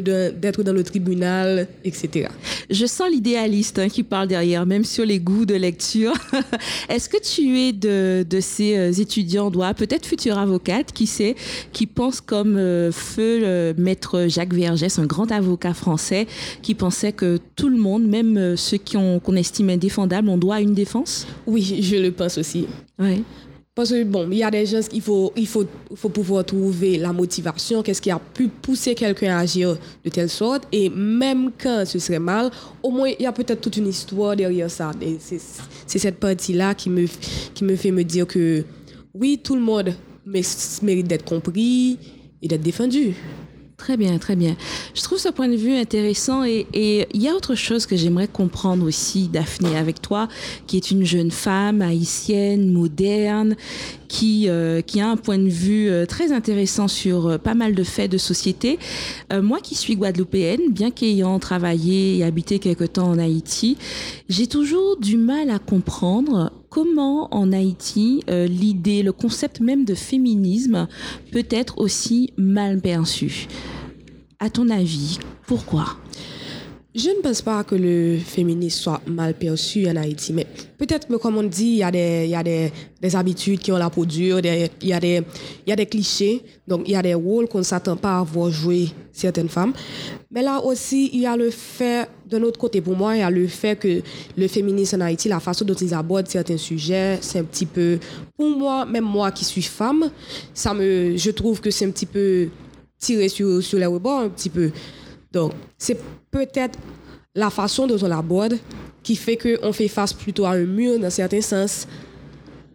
dans, 0.63 0.75
le 0.75 0.85
tribunal, 0.85 1.67
etc. 1.83 2.29
Je 2.69 2.85
sens 2.85 3.09
l'idéaliste 3.11 3.79
hein, 3.79 3.89
qui 3.89 4.03
parle 4.03 4.29
derrière, 4.29 4.67
même 4.67 4.85
sur 4.85 5.07
les 5.07 5.19
goûts 5.19 5.47
de 5.47 5.55
lecture. 5.55 6.13
Est-ce 6.91 7.09
que 7.09 7.17
tu 7.17 7.59
es 7.59 7.73
de, 7.73 8.23
de 8.29 8.41
ces 8.41 8.77
euh, 8.77 8.93
étudiants 8.93 9.47
en 9.47 9.51
droit, 9.51 9.73
peut-être 9.73 10.05
future 10.05 10.37
avocate, 10.37 10.93
qui 10.93 11.07
sait, 11.07 11.35
qui 11.73 11.87
pense 11.87 12.21
comme 12.21 12.59
euh, 12.59 12.93
feu 12.93 13.41
le 13.41 13.75
maître 13.79 14.27
Jacques 14.29 14.53
Vergès, 14.53 14.99
un 14.99 15.07
grand 15.07 15.33
avocat 15.33 15.73
français, 15.73 16.27
qui 16.61 16.75
pensait 16.75 17.13
que 17.13 17.39
tout 17.57 17.71
le 17.71 17.79
monde, 17.79 18.07
même 18.07 18.37
euh, 18.37 18.57
ceux 18.57 18.77
qu'on 18.77 19.37
estime 19.37 19.71
indéfendables, 19.71 20.29
ont 20.29 20.37
droit 20.37 20.57
à 20.57 20.61
une 20.61 20.75
défense? 20.75 21.27
Oui, 21.47 21.81
je 21.81 21.94
le 22.01 22.13
pense 22.13 22.39
aussi. 22.39 22.67
Parce 23.75 23.91
que 23.91 24.05
bon, 24.05 24.29
il 24.31 24.39
y 24.39 24.43
a 24.45 24.51
des 24.53 24.65
gens 24.67 24.81
qu'il 24.89 25.01
faut, 25.03 25.33
il 25.37 25.49
faut, 25.49 25.65
il 25.91 25.97
faut 25.97 26.09
pouvoir 26.09 26.45
trouver 26.45 26.97
la 26.97 27.13
motivation, 27.13 27.83
qu'est-ce 27.83 28.01
qui 28.01 28.11
a 28.13 28.21
pu 28.21 28.47
pousser 28.47 28.95
quelqu'un 28.95 29.37
à 29.37 29.41
agir 29.41 29.77
de 30.05 30.11
telle 30.11 30.29
sorte. 30.31 30.63
Et 30.71 30.89
même 30.89 31.51
quand 31.61 31.85
ce 31.85 31.99
serait 31.99 32.21
mal, 32.21 32.53
au 32.85 32.91
moins 32.93 33.09
il 33.09 33.21
y 33.25 33.27
a 33.27 33.33
peut-être 33.33 33.61
toute 33.61 33.77
une 33.77 33.89
histoire 33.89 34.37
derrière 34.37 34.71
ça. 34.71 34.93
Et 35.03 35.17
c'est 35.19 35.99
cette 35.99 36.21
partie-là 36.21 36.75
qui 36.77 36.89
me, 36.89 37.07
qui 37.53 37.65
me 37.65 37.75
fait 37.75 37.91
me 37.91 38.05
dire 38.05 38.29
que 38.29 38.63
oui, 39.13 39.41
tout 39.43 39.57
le 39.57 39.63
monde 39.63 39.93
mé- 40.25 40.83
mérite 40.85 41.09
d'être 41.09 41.25
compris 41.25 41.99
et 42.41 42.47
d'être 42.47 42.63
défendu. 42.63 43.15
Très 43.77 43.97
bien, 43.97 44.19
très 44.19 44.37
bien. 44.37 44.57
Je 44.95 45.03
trouve 45.03 45.19
ce 45.19 45.29
point 45.29 45.49
de 45.49 45.57
vue 45.57 45.75
intéressant 45.75 46.45
et 46.45 46.67
et 46.73 47.07
il 47.13 47.23
y 47.23 47.29
a 47.29 47.35
autre 47.35 47.55
chose 47.55 47.87
que 47.87 47.97
j'aimerais 47.97 48.29
comprendre 48.29 48.87
aussi, 48.87 49.29
Daphné, 49.29 49.77
avec 49.77 50.01
toi, 50.01 50.29
qui 50.67 50.77
est 50.77 50.91
une 50.91 51.05
jeune 51.05 51.31
femme 51.31 51.83
haïtienne, 51.83 52.71
moderne, 52.71 53.57
qui, 54.09 54.49
euh, 54.49 54.81
qui 54.81 55.01
a 55.01 55.09
un 55.09 55.17
point 55.17 55.39
de 55.39 55.49
vue 55.49 55.89
euh, 55.91 56.07
très 56.07 56.33
intéressant 56.33 56.89
sur 56.89 57.27
euh, 57.27 57.39
pas 57.39 57.55
mal 57.55 57.75
de 57.75 57.83
faits 57.83 58.11
de 58.11 58.19
société. 58.19 58.79
Euh, 59.33 59.43
moi 59.43 59.59
qui 59.61 59.75
suis 59.75 59.97
guadeloupéenne, 59.97 60.71
bien 60.71 60.91
qu'ayant 60.91 61.39
travaillé 61.39 62.19
et 62.19 62.25
habité 62.25 62.61
quelque 62.61 62.85
temps 62.85 63.09
en 63.09 63.19
Haïti, 63.19 63.77
j'ai 64.29 64.47
toujours 64.47 64.99
du 64.99 65.17
mal 65.17 65.51
à 65.51 65.59
comprendre 65.59 66.53
comment 66.75 67.33
en 67.33 67.53
Haïti 67.53 68.25
euh, 68.29 68.49
l'idée, 68.49 69.05
le 69.05 69.13
concept 69.13 69.61
même 69.61 69.85
de 69.85 69.95
féminisme 69.95 70.89
peut 71.31 71.47
être 71.51 71.79
aussi 71.79 72.33
mal 72.37 72.81
perçu? 72.81 73.47
À 74.41 74.51
ton 74.51 74.69
avis, 74.69 75.21
pourquoi? 75.47 75.97
Je 76.97 77.09
ne 77.09 77.21
pense 77.21 77.43
pas 77.43 77.65
que 77.65 77.75
le 77.75 78.19
féminisme 78.19 78.81
soit 78.81 79.01
mal 79.09 79.35
perçu 79.35 79.85
en 79.89 79.97
Haïti, 79.97 80.33
mais 80.33 80.47
peut-être 80.79 81.09
que, 81.09 81.17
comme 81.17 81.37
on 81.37 81.43
dit, 81.43 81.67
il 81.67 81.77
y 81.79 81.83
a 81.83 81.91
des, 81.91 82.29
y 82.29 82.37
a 82.37 82.43
des, 82.45 82.71
des 83.03 83.17
habitudes 83.17 83.59
qui 83.59 83.73
ont 83.73 83.77
la 83.77 83.91
peau 83.91 84.07
dure, 84.07 84.39
il, 84.39 84.71
y 84.83 84.93
a 84.93 85.01
des, 85.01 85.23
il 85.67 85.71
y 85.71 85.73
a 85.73 85.77
des 85.77 85.87
clichés, 85.87 86.41
donc 86.69 86.83
il 86.87 86.93
y 86.93 86.97
a 86.97 87.03
des 87.03 87.15
rôles 87.15 87.49
qu'on 87.49 87.59
ne 87.59 87.65
s'attend 87.65 87.97
pas 87.97 88.21
à 88.21 88.23
voir 88.23 88.49
jouer 88.49 88.91
certaines 89.11 89.49
femmes. 89.49 89.73
Mais 90.31 90.43
là 90.43 90.61
aussi, 90.61 91.11
il 91.13 91.23
y 91.23 91.27
a 91.27 91.37
le 91.37 91.51
fait, 91.51 92.09
d'un 92.31 92.45
autre 92.45 92.61
côté, 92.61 92.81
pour 92.81 92.95
moi, 92.95 93.17
il 93.17 93.21
y 93.21 93.23
a 93.23 93.31
le 93.31 93.49
fait 93.49 93.77
que 93.77 94.01
le 94.37 94.47
féminisme 94.47 95.03
en 95.03 95.07
Haïti, 95.07 95.29
la 95.29 95.41
façon 95.41 95.65
dont 95.65 95.75
ils 95.75 95.95
abordent 95.95 96.29
certains 96.29 96.59
sujets, 96.59 97.19
c'est 97.21 97.41
un 97.41 97.45
petit 97.45 97.67
peu, 97.67 97.99
pour 98.37 98.57
moi, 98.57 98.87
même 98.87 99.03
moi 99.03 99.33
qui 99.33 99.45
suis 99.45 99.63
femme, 99.63 100.13
ça 100.55 100.73
me, 100.73 101.17
je 101.17 101.31
trouve 101.33 101.61
que 101.61 101.73
c'est 101.73 101.87
un 101.87 101.91
petit 101.91 102.07
peu 102.07 102.51
tiré 103.01 103.29
sur, 103.29 103.61
sur 103.65 103.81
les 103.81 103.87
rebords, 103.87 104.21
un 104.21 104.29
petit 104.29 104.49
peu. 104.49 104.71
Donc, 105.35 105.53
c'est 105.77 105.99
peut-être 106.31 106.79
la 107.35 107.51
façon 107.51 107.87
dont 107.87 107.99
on 108.01 108.09
l'aborde 108.09 108.57
qui 109.03 109.17
fait 109.17 109.37
qu'on 109.37 109.73
fait 109.73 109.89
face 109.89 110.13
plutôt 110.13 110.47
à 110.47 110.53
un 110.53 110.65
mur 110.65 110.99
dans 110.99 111.11
certains 111.11 111.41
sens. 111.41 111.87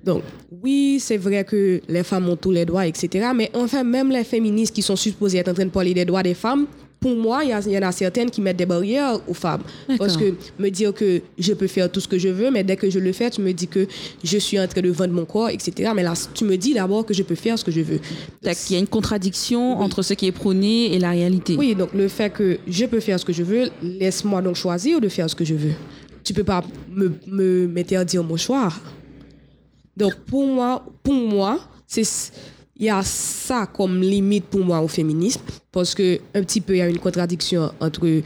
Donc, 0.04 0.24
oui, 0.62 1.00
c'est 1.00 1.18
vrai 1.18 1.44
que 1.44 1.82
les 1.88 2.04
femmes 2.04 2.30
ont 2.30 2.36
tous 2.36 2.52
les 2.52 2.66
droits, 2.66 2.86
etc. 2.86 3.30
Mais 3.34 3.50
enfin, 3.54 3.84
même 3.84 4.12
les 4.12 4.24
féministes 4.24 4.76
qui 4.76 4.82
sont 4.82 4.96
supposées 4.96 5.40
être 5.40 5.50
en 5.50 5.54
train 5.54 5.66
de 5.66 5.72
parler 5.72 5.94
des 5.94 6.06
droits 6.06 6.24
des 6.24 6.34
femmes, 6.34 6.68
pour 7.00 7.16
moi, 7.16 7.44
il 7.46 7.50
y, 7.50 7.78
en 7.78 7.82
a 7.82 7.92
certaines 7.92 8.30
qui 8.30 8.42
mettent 8.42 8.58
des 8.58 8.66
barrières 8.66 9.20
aux 9.28 9.34
femmes. 9.34 9.62
Parce 9.98 10.18
que 10.18 10.36
me 10.58 10.70
dire 10.70 10.94
que 10.94 11.22
je 11.38 11.54
peux 11.54 11.68
faire 11.68 11.90
tout 11.90 12.02
ce 12.02 12.08
que 12.08 12.18
je 12.18 12.28
veux, 12.28 12.52
mais 12.52 12.64
dès 12.64 12.76
que 12.76 12.90
je 12.90 13.00
le 13.00 13.14
fais, 13.14 13.30
tu 13.30 13.42
me 13.42 13.54
dis 13.54 13.68
que 13.68 13.88
je 14.24 14.38
suis 14.38 14.60
en 14.60 14.68
train 14.68 14.82
de 14.82 14.90
vendre 14.90 15.14
mon 15.14 15.26
corps, 15.26 15.50
etc. 15.50 15.92
Mais 15.96 16.04
là, 16.04 16.14
tu 16.34 16.44
me 16.44 16.58
dis 16.58 16.74
d'abord 16.74 17.06
que 17.06 17.14
je 17.14 17.24
peux 17.24 17.36
faire 17.36 17.58
ce 17.58 17.64
que 17.64 17.72
je 17.72 17.82
veux. 17.82 18.00
Donc, 18.44 18.56
Il 18.70 18.74
y 18.74 18.76
a 18.76 18.80
une 18.80 18.88
contradiction 18.88 19.80
entre 19.80 20.02
ce 20.02 20.14
qui 20.14 20.28
est 20.28 20.34
prôné 20.34 20.94
et 20.94 21.00
la 21.00 21.12
réalité. 21.12 21.56
Oui, 21.58 21.74
donc 21.74 21.94
le 21.94 22.10
fait 22.10 22.32
que 22.32 22.60
je 22.68 22.86
peux 22.86 23.00
faire 23.00 23.20
ce 23.20 23.26
que 23.26 23.34
je 23.34 23.44
veux, 23.44 23.70
laisse-moi 23.82 24.42
donc 24.42 24.56
choisir 24.56 25.00
de 25.00 25.08
faire 25.08 25.30
ce 25.30 25.36
que 25.36 25.46
je 25.46 25.56
veux. 25.56 25.74
Tu 26.26 26.34
peux 26.34 26.44
pas 26.44 26.64
me, 26.92 27.14
me 27.28 27.68
m'interdire 27.68 28.24
mon 28.24 28.36
choix. 28.36 28.70
Donc 29.96 30.16
pour 30.28 30.46
moi, 30.46 30.84
pour 31.02 31.14
moi, 31.14 31.60
c'est 31.88 32.04
il 32.80 32.86
y 32.86 32.90
a 32.90 33.04
ça 33.04 33.68
comme 33.68 34.02
limite 34.02 34.46
pour 34.46 34.64
moi 34.64 34.80
au 34.80 34.88
féminisme 34.88 35.42
parce 35.72 35.94
que 35.94 36.20
un 36.34 36.42
petit 36.44 36.62
peu 36.62 36.76
il 36.76 36.78
y 36.78 36.82
a 36.82 36.88
une 36.88 36.98
contradiction 36.98 37.72
entre 37.82 38.22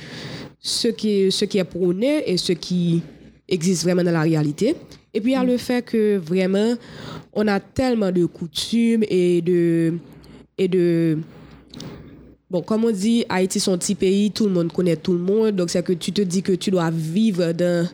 ce 0.60 0.88
qui 0.90 1.32
ce 1.32 1.46
qui 1.46 1.58
est 1.58 1.64
prôné 1.64 2.24
et 2.30 2.38
ce 2.38 2.54
qui 2.54 3.02
existe 3.50 3.84
vraiment 3.84 4.04
dans 4.04 4.12
la 4.12 4.22
réalité. 4.22 4.76
Et 5.14 5.22
puis 5.22 5.32
il 5.32 5.36
y 5.36 5.38
a 5.38 5.44
le 5.44 5.58
fait 5.58 5.84
que 5.84 6.18
vraiment 6.18 6.76
on 7.34 7.48
a 7.48 7.60
tellement 7.60 8.12
de 8.12 8.26
coutumes 8.26 9.04
et 9.10 9.42
de 9.42 9.96
et 10.58 10.68
de 10.68 11.18
Bon, 12.52 12.62
comme 12.62 12.86
on 12.86 12.92
dit, 12.92 13.26
Haïti, 13.30 13.60
c'est 13.60 13.72
un 13.72 13.80
petit 13.80 13.96
pays, 13.96 14.30
tout 14.30 14.44
le 14.44 14.52
monde 14.52 14.72
connaît 14.72 14.96
tout 14.96 15.14
le 15.14 15.18
monde. 15.18 15.56
Donc, 15.56 15.72
c'est 15.72 15.82
que 15.82 15.94
tu 15.94 16.12
te 16.12 16.22
dis 16.22 16.44
que 16.44 16.52
tu 16.52 16.70
dois 16.70 16.92
vivre 16.92 17.52
dans, 17.52 17.90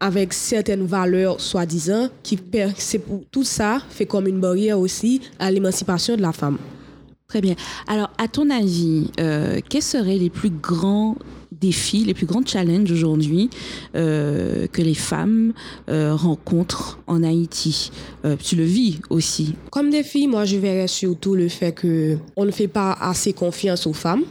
avec 0.00 0.32
certaines 0.32 0.84
valeurs, 0.84 1.40
soi-disant, 1.40 2.08
qui 2.22 2.38
c'est 2.76 2.98
pour 2.98 3.22
tout 3.30 3.44
ça 3.44 3.80
fait 3.88 4.06
comme 4.06 4.26
une 4.26 4.40
barrière 4.40 4.78
aussi 4.78 5.20
à 5.38 5.50
l'émancipation 5.50 6.16
de 6.16 6.22
la 6.22 6.32
femme. 6.32 6.58
Très 7.28 7.40
bien. 7.40 7.54
Alors, 7.88 8.10
à 8.18 8.28
ton 8.28 8.50
avis, 8.50 9.10
euh, 9.18 9.60
quels 9.68 9.82
seraient 9.82 10.18
les 10.18 10.30
plus 10.30 10.50
grands 10.50 11.16
défis, 11.60 12.04
les 12.04 12.14
plus 12.14 12.26
grands 12.26 12.44
challenges 12.44 12.90
aujourd'hui 12.90 13.50
euh, 13.94 14.66
que 14.66 14.82
les 14.82 14.94
femmes 14.94 15.52
euh, 15.88 16.14
rencontrent 16.14 16.98
en 17.06 17.22
Haïti 17.22 17.90
euh, 18.24 18.36
Tu 18.42 18.56
le 18.56 18.64
vis 18.64 19.00
aussi. 19.10 19.54
Comme 19.70 19.90
défi, 19.90 20.26
moi, 20.26 20.44
je 20.44 20.56
verrais 20.56 20.88
surtout 20.88 21.34
le 21.34 21.48
fait 21.48 21.72
que 21.72 22.16
on 22.36 22.44
ne 22.44 22.50
fait 22.50 22.68
pas 22.68 22.96
assez 23.00 23.32
confiance 23.32 23.86
aux 23.86 23.92
femmes. 23.92 24.24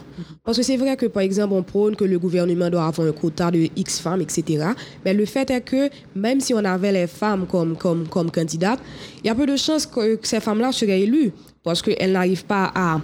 Parce 0.43 0.57
que 0.57 0.63
c'est 0.63 0.77
vrai 0.77 0.95
que, 0.95 1.07
par 1.07 1.23
exemple, 1.23 1.53
on 1.53 1.63
prône 1.63 1.95
que 1.95 2.05
le 2.05 2.19
gouvernement 2.19 2.69
doit 2.69 2.85
avoir 2.85 3.07
un 3.07 3.11
quota 3.11 3.51
de 3.51 3.67
X 3.75 3.99
femmes, 3.99 4.21
etc. 4.21 4.67
Mais 5.03 5.13
le 5.13 5.25
fait 5.25 5.49
est 5.49 5.61
que 5.61 5.89
même 6.15 6.39
si 6.39 6.53
on 6.53 6.63
avait 6.63 6.91
les 6.91 7.07
femmes 7.07 7.45
comme, 7.47 7.75
comme, 7.75 8.07
comme 8.07 8.31
candidates, 8.31 8.79
il 9.23 9.27
y 9.27 9.29
a 9.29 9.35
peu 9.35 9.45
de 9.45 9.55
chances 9.55 9.85
que, 9.85 10.19
ces 10.21 10.39
femmes-là 10.39 10.71
seraient 10.71 11.01
élues 11.01 11.31
parce 11.63 11.81
qu'elles 11.81 12.11
n'arrivent 12.11 12.45
pas 12.45 12.71
à 12.75 13.01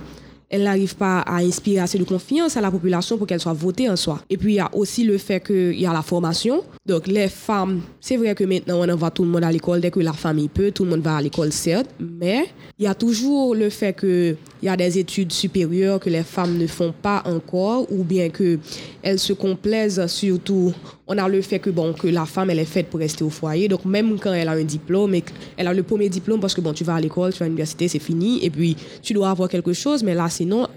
elle 0.52 0.64
n'arrive 0.64 0.96
pas 0.96 1.22
à 1.22 1.38
inspirer 1.38 1.80
assez 1.80 1.98
de 1.98 2.04
confiance 2.04 2.58
à 2.58 2.62
la 2.62 2.70
population 2.70 3.18
pour 3.18 3.26
qu'elle 3.26 3.40
soit 3.40 3.54
votée 3.54 3.90
en 3.90 3.96
soi. 3.96 4.20
Et 4.30 4.36
puis, 4.36 4.54
il 4.54 4.56
y 4.58 4.60
a 4.60 4.70
aussi 4.74 5.06
le 5.06 5.18
fait 5.18 5.40
qu'il 5.40 5.80
y 5.80 5.86
a 5.86 5.94
la 5.94 6.02
formation. 6.02 6.62
Donc, 6.86 7.08
les 7.08 7.30
femmes, 7.30 7.82
c'est 8.02 8.18
vrai 8.18 8.36
que 8.36 8.44
maintenant, 8.44 8.82
on 8.82 8.90
envoie 8.90 9.12
tout 9.12 9.24
le 9.24 9.30
monde 9.30 9.46
à 9.46 9.52
l'école 9.52 9.80
dès 9.80 9.92
que 9.92 10.02
la 10.02 10.12
famille 10.12 10.50
peut, 10.50 10.72
tout 10.72 10.84
le 10.84 10.90
monde 10.90 11.02
va 11.02 11.16
à 11.16 11.22
l'école, 11.22 11.54
certes, 11.54 11.90
mais 12.00 12.46
il 12.78 12.84
y 12.84 12.88
a 12.88 12.94
toujours 12.94 13.56
le 13.56 13.70
fait 13.70 13.98
qu'il 13.98 14.36
y 14.62 14.68
a 14.68 14.76
des 14.76 15.00
études 15.00 15.32
supérieures 15.32 16.02
que 16.02 16.10
les 16.10 16.24
femmes 16.24 16.58
ne 16.58 16.68
font 16.68 16.94
pas 17.02 17.24
encore, 17.26 17.90
ou 17.90 18.04
bien 18.04 18.30
qu'elles 18.30 19.20
se 19.20 19.32
complaisent 19.32 20.06
surtout. 20.08 20.74
On 21.14 21.18
a 21.18 21.28
le 21.28 21.42
fait 21.42 21.60
que, 21.60 21.70
bon, 21.70 21.92
que 21.92 22.08
la 22.08 22.26
femme, 22.26 22.52
elle 22.52 22.60
est 22.60 22.64
faite 22.66 22.88
pour 22.88 23.02
rester 23.02 23.26
au 23.26 23.30
foyer. 23.30 23.68
Donc, 23.68 23.84
même 23.84 24.18
quand 24.18 24.32
elle 24.32 24.48
a 24.48 24.54
un 24.54 24.64
diplôme, 24.64 25.14
et 25.14 25.24
elle 25.58 25.68
a 25.68 25.74
le 25.74 25.84
premier 25.84 26.08
diplôme 26.08 26.40
parce 26.40 26.54
que, 26.54 26.62
bon, 26.62 26.72
tu 26.72 26.86
vas 26.86 26.96
à 26.96 27.02
l'école, 27.02 27.34
tu 27.34 27.40
vas 27.40 27.48
à 27.48 27.50
l'université, 27.50 27.90
c'est 27.90 28.00
fini, 28.00 28.40
et 28.46 28.50
puis 28.50 28.78
tu 29.02 29.12
dois 29.14 29.30
avoir 29.30 29.50
quelque 29.50 29.74
chose, 29.74 30.04
mais 30.04 30.16
là, 30.16 30.30
sinon, 30.30 30.68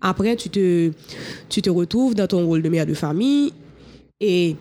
après, 0.00 0.34
tu 0.36 0.48
te, 0.48 0.90
tu 1.50 1.70
retrouves 1.70 2.14
dans 2.14 2.26
ton 2.26 2.46
rôle 2.46 2.62
de 2.62 2.70
mère 2.70 2.86
de 2.86 2.94
famille, 2.94 3.52
et 4.18 4.56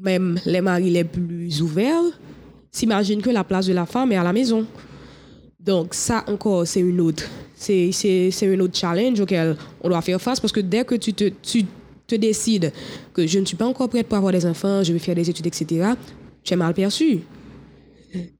même 0.00 0.38
les 0.46 0.60
maris 0.60 0.90
les 0.90 1.04
plus 1.04 1.60
ouverts 1.60 2.20
s'imaginent 2.70 3.20
que 3.20 3.30
la 3.30 3.42
place 3.42 3.66
de 3.66 3.72
la 3.72 3.84
femme 3.84 4.12
est 4.12 4.16
à 4.16 4.22
la 4.22 4.32
maison. 4.32 4.64
Donc 5.58 5.94
ça 5.94 6.24
encore, 6.28 6.66
c'est 6.66 6.80
une 6.80 7.00
autre, 7.00 7.24
c'est, 7.54 7.90
un 8.42 8.60
autre 8.60 8.76
challenge 8.76 9.20
auquel 9.20 9.56
on 9.80 9.88
doit 9.88 10.02
faire 10.02 10.20
face 10.20 10.40
parce 10.40 10.52
que 10.52 10.60
dès 10.60 10.84
que 10.84 10.94
tu 10.96 11.12
te, 11.12 11.30
te 12.14 12.20
décides 12.20 12.72
que 13.14 13.26
je 13.26 13.38
ne 13.38 13.44
suis 13.44 13.56
pas 13.56 13.66
encore 13.66 13.88
prête 13.88 14.06
pour 14.06 14.18
avoir 14.18 14.32
des 14.32 14.46
enfants, 14.46 14.82
je 14.82 14.92
vais 14.92 14.98
faire 14.98 15.14
des 15.14 15.28
études, 15.28 15.46
etc., 15.46 15.92
tu 16.44 16.54
es 16.54 16.56
mal 16.56 16.74
perçu. 16.74 17.20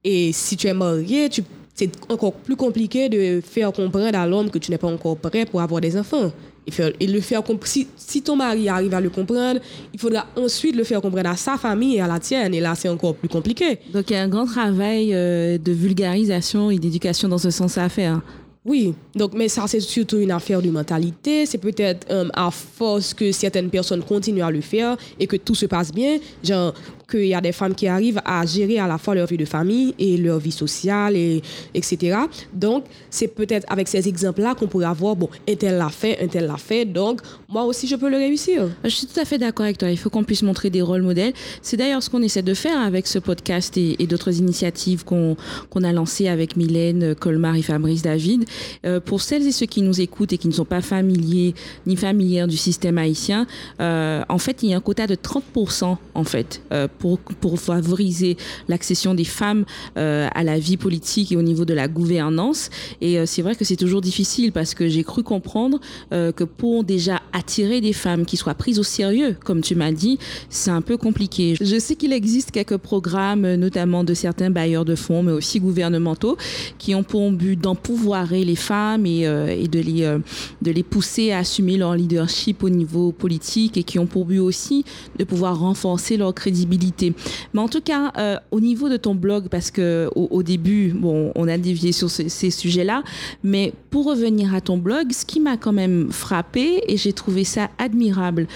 Et 0.05 0.33
si 0.33 0.57
tu 0.57 0.67
es 0.67 0.75
marié, 0.75 1.29
tu, 1.29 1.43
c'est 1.75 1.91
encore 2.11 2.35
plus 2.35 2.57
compliqué 2.57 3.09
de 3.09 3.41
faire 3.41 3.73
comprendre 3.73 4.19
à 4.19 4.26
l'homme 4.26 4.50
que 4.50 4.59
tu 4.59 4.71
n'es 4.71 4.79
pas 4.79 4.88
encore 4.88 5.17
prêt 5.17 5.47
pour 5.47 5.61
avoir 5.61 5.81
des 5.81 5.97
enfants. 5.97 6.31
Et, 6.64 6.71
faire, 6.71 6.93
et 7.00 7.09
le 7.09 7.21
faire 7.21 7.43
si, 7.64 7.88
si 7.97 8.23
ton 8.23 8.37
mari 8.37 8.69
arrive 8.69 8.95
à 8.95 9.00
le 9.00 9.11
comprendre, 9.11 9.59
il 9.93 9.99
faudra 9.99 10.26
ensuite 10.37 10.76
le 10.76 10.85
faire 10.85 11.00
comprendre 11.00 11.31
à 11.31 11.37
sa 11.37 11.57
famille 11.57 11.97
et 11.97 12.00
à 12.00 12.07
la 12.07 12.21
tienne. 12.21 12.55
Et 12.55 12.61
là, 12.61 12.75
c'est 12.76 12.88
encore 12.88 13.17
plus 13.17 13.29
compliqué. 13.29 13.79
Donc 13.93 14.11
il 14.11 14.12
y 14.12 14.17
a 14.17 14.23
un 14.23 14.29
grand 14.29 14.47
travail 14.47 15.12
euh, 15.12 15.59
de 15.59 15.73
vulgarisation 15.73 16.71
et 16.71 16.79
d'éducation 16.79 17.29
dans 17.29 17.38
ce 17.38 17.50
sens 17.50 17.79
à 17.79 17.88
faire. 17.88 18.21
Oui, 18.64 18.95
donc, 19.14 19.33
mais 19.35 19.49
ça, 19.49 19.64
c'est 19.66 19.81
surtout 19.81 20.19
une 20.19 20.31
affaire 20.31 20.62
de 20.62 20.71
mentalité. 20.71 21.47
C'est 21.47 21.59
peut-être 21.59 22.07
euh, 22.11 22.28
à 22.33 22.50
force 22.50 23.12
que 23.14 23.31
certaines 23.33 23.69
personnes 23.69 24.02
continuent 24.02 24.42
à 24.42 24.50
le 24.50 24.61
faire 24.61 24.97
et 25.21 25.26
que 25.26 25.37
tout 25.37 25.54
se 25.54 25.66
passe 25.66 25.92
bien, 25.92 26.19
genre 26.42 26.73
qu'il 27.11 27.26
y 27.26 27.35
a 27.35 27.40
des 27.40 27.52
femmes 27.52 27.75
qui 27.75 27.87
arrivent 27.87 28.23
à 28.25 28.47
gérer 28.47 28.78
à 28.78 28.87
la 28.87 28.97
fois 28.97 29.14
leur 29.14 29.26
vie 29.26 29.37
de 29.37 29.45
famille 29.45 29.95
et 29.99 30.16
leur 30.16 30.38
vie 30.38 30.52
sociale, 30.52 31.14
et, 31.14 31.42
etc. 31.75 32.16
Donc, 32.54 32.85
c'est 33.11 33.28
peut-être 33.28 33.71
avec 33.71 33.88
ces 33.88 34.09
exemples-là 34.09 34.54
qu'on 34.54 34.66
pourrait 34.66 34.87
avoir, 34.87 35.14
bon, 35.14 35.28
un 35.49 35.54
tel 35.54 35.76
l'a 35.76 35.90
fait, 35.90 36.19
un 36.23 36.28
tel 36.28 36.47
l'a 36.47 36.57
fait, 36.57 36.87
donc 36.87 37.21
moi 37.49 37.64
aussi, 37.64 37.87
je 37.87 37.97
peux 37.97 38.09
le 38.09 38.16
réussir. 38.16 38.71
Je 38.83 38.88
suis 38.88 39.07
tout 39.07 39.21
à 39.21 39.26
fait 39.26 39.37
d'accord 39.37 39.64
avec 39.64 39.76
toi. 39.76 39.90
Il 39.90 39.99
faut 39.99 40.09
qu'on 40.09 40.25
puisse 40.25 40.42
montrer 40.42 40.71
des 40.71 40.81
rôles 40.81 41.02
modèles. 41.02 41.35
C'est 41.61 41.76
d'ailleurs 41.76 42.02
ce 42.02 42.09
qu'on 42.09 42.23
essaie 42.23 42.40
de 42.40 42.54
faire 42.54 42.81
avec 42.81 43.07
ce 43.07 43.19
podcast 43.19 43.76
et, 43.76 44.07
d'autres 44.07 44.38
initiatives 44.38 45.04
qu'on 45.04 45.37
qu'on 45.71 45.85
a 45.85 45.92
lancées 45.92 46.28
avec 46.28 46.57
Mylène, 46.57 47.14
Colmar 47.14 47.57
et 47.57 47.62
Fabrice 47.62 48.02
David. 48.02 48.45
Euh, 48.85 49.00
pour 49.05 49.21
celles 49.21 49.47
et 49.47 49.53
ceux 49.53 49.67
qui 49.67 49.83
nous 49.83 50.01
écoutent 50.01 50.33
et 50.33 50.39
qui 50.39 50.49
ne 50.49 50.53
sont 50.53 50.65
pas 50.65 50.81
familiers 50.81 51.55
ni 51.87 51.97
familières 51.97 52.49
du 52.49 52.57
système 52.57 52.99
haïtien, 52.99 53.47
euh, 53.81 54.23
en 54.29 54.39
fait, 54.39 54.63
il 54.63 54.71
y 54.71 54.75
a 54.75 54.77
un 54.77 54.81
quota 54.81 55.07
de 55.07 55.15
30% 55.15 55.97
en 56.15 56.25
fait 56.25 56.63
euh, 56.73 56.89
pour, 56.99 57.19
pour 57.19 57.59
favoriser 57.59 58.37
l'accession 58.69 59.15
des 59.15 59.25
femmes 59.25 59.65
euh, 59.97 60.29
à 60.35 60.45
la 60.45 60.59
vie 60.59 60.77
politique 60.77 61.33
et 61.33 61.37
au 61.37 61.43
niveau 61.43 61.65
de 61.65 61.75
la 61.75 61.89
gouvernance. 61.89 62.71
Et 63.01 63.25
c'est 63.27 63.43
vrai 63.43 63.55
que 63.55 63.65
c'est 63.65 63.77
toujours 63.77 64.01
difficile 64.01 64.53
parce 64.53 64.75
que 64.75 64.89
j'ai 64.89 65.05
cru 65.05 65.23
comprendre 65.23 65.81
que 66.11 66.45
pour 66.45 66.85
déjà 66.85 67.21
attirer 67.33 67.81
des 67.81 67.93
femmes 67.93 68.25
qui 68.25 68.37
soient 68.37 68.55
prises 68.55 68.79
au 68.79 68.83
sérieux, 68.83 69.37
comme 69.45 69.61
tu 69.61 69.75
m'as 69.75 69.93
dit, 69.93 70.19
c'est 70.49 70.71
un 70.71 70.83
peu 70.83 70.97
compliqué. 70.97 71.55
Je 71.61 71.79
sais 71.79 71.97
qu'il 71.97 72.13
existe 72.13 72.51
quelques 72.51 72.77
programmes, 72.77 73.55
notamment 73.55 74.05
de 74.05 74.15
certains 74.15 74.51
bailleurs 74.51 74.85
de 74.85 74.95
fonds, 74.95 75.23
mais 75.23 75.33
aussi 75.33 75.61
gouvernementaux, 75.61 76.37
qui 76.79 76.95
ont 76.95 77.03
pour 77.03 77.23
but 77.33 77.57
d'empouvoirer 77.57 78.45
les 78.45 78.57
femmes 78.57 78.92
et, 79.05 79.27
euh, 79.27 79.47
et 79.49 79.69
de, 79.69 79.81
les, 79.81 80.03
euh, 80.05 80.19
de 80.63 80.71
les 80.71 80.83
pousser 80.83 81.33
à 81.33 81.39
assumer 81.39 81.77
leur 81.77 81.95
leadership 81.95 82.63
au 82.63 82.69
niveau 82.71 83.13
politique 83.13 83.77
et 83.77 83.83
qui 83.83 83.99
ont 83.99 84.07
pour 84.07 84.25
but 84.27 84.39
aussi 84.39 84.85
de 85.19 85.25
pouvoir 85.25 85.59
renforcer 85.59 86.17
leur 86.17 86.35
crédibilité. 86.35 87.15
Mais 87.55 87.61
en 87.61 87.69
tout 87.69 87.81
cas, 87.81 88.13
euh, 88.19 88.37
au 88.51 88.61
niveau 88.61 88.89
de 88.89 88.97
ton 88.97 89.15
blog, 89.15 89.49
parce 89.49 89.71
que 89.71 90.09
au, 90.15 90.29
au 90.31 90.43
début, 90.43 90.93
bon, 90.95 91.33
on 91.35 91.49
a 91.49 91.59
dévié 91.59 91.93
sur 91.93 92.11
ce- 92.11 92.29
ces 92.29 92.51
sujets-là, 92.51 93.03
mais 93.43 93.73
pour 93.91 94.07
revenir 94.07 94.55
à 94.55 94.61
ton 94.61 94.77
blog, 94.79 95.13
ce 95.13 95.25
qui 95.25 95.41
m'a 95.41 95.57
quand 95.57 95.73
même 95.73 96.11
frappé 96.11 96.83
et 96.89 96.97
j'ai 96.97 97.13
trouvé 97.13 97.45
ça 97.45 97.71
admirable 97.79 98.47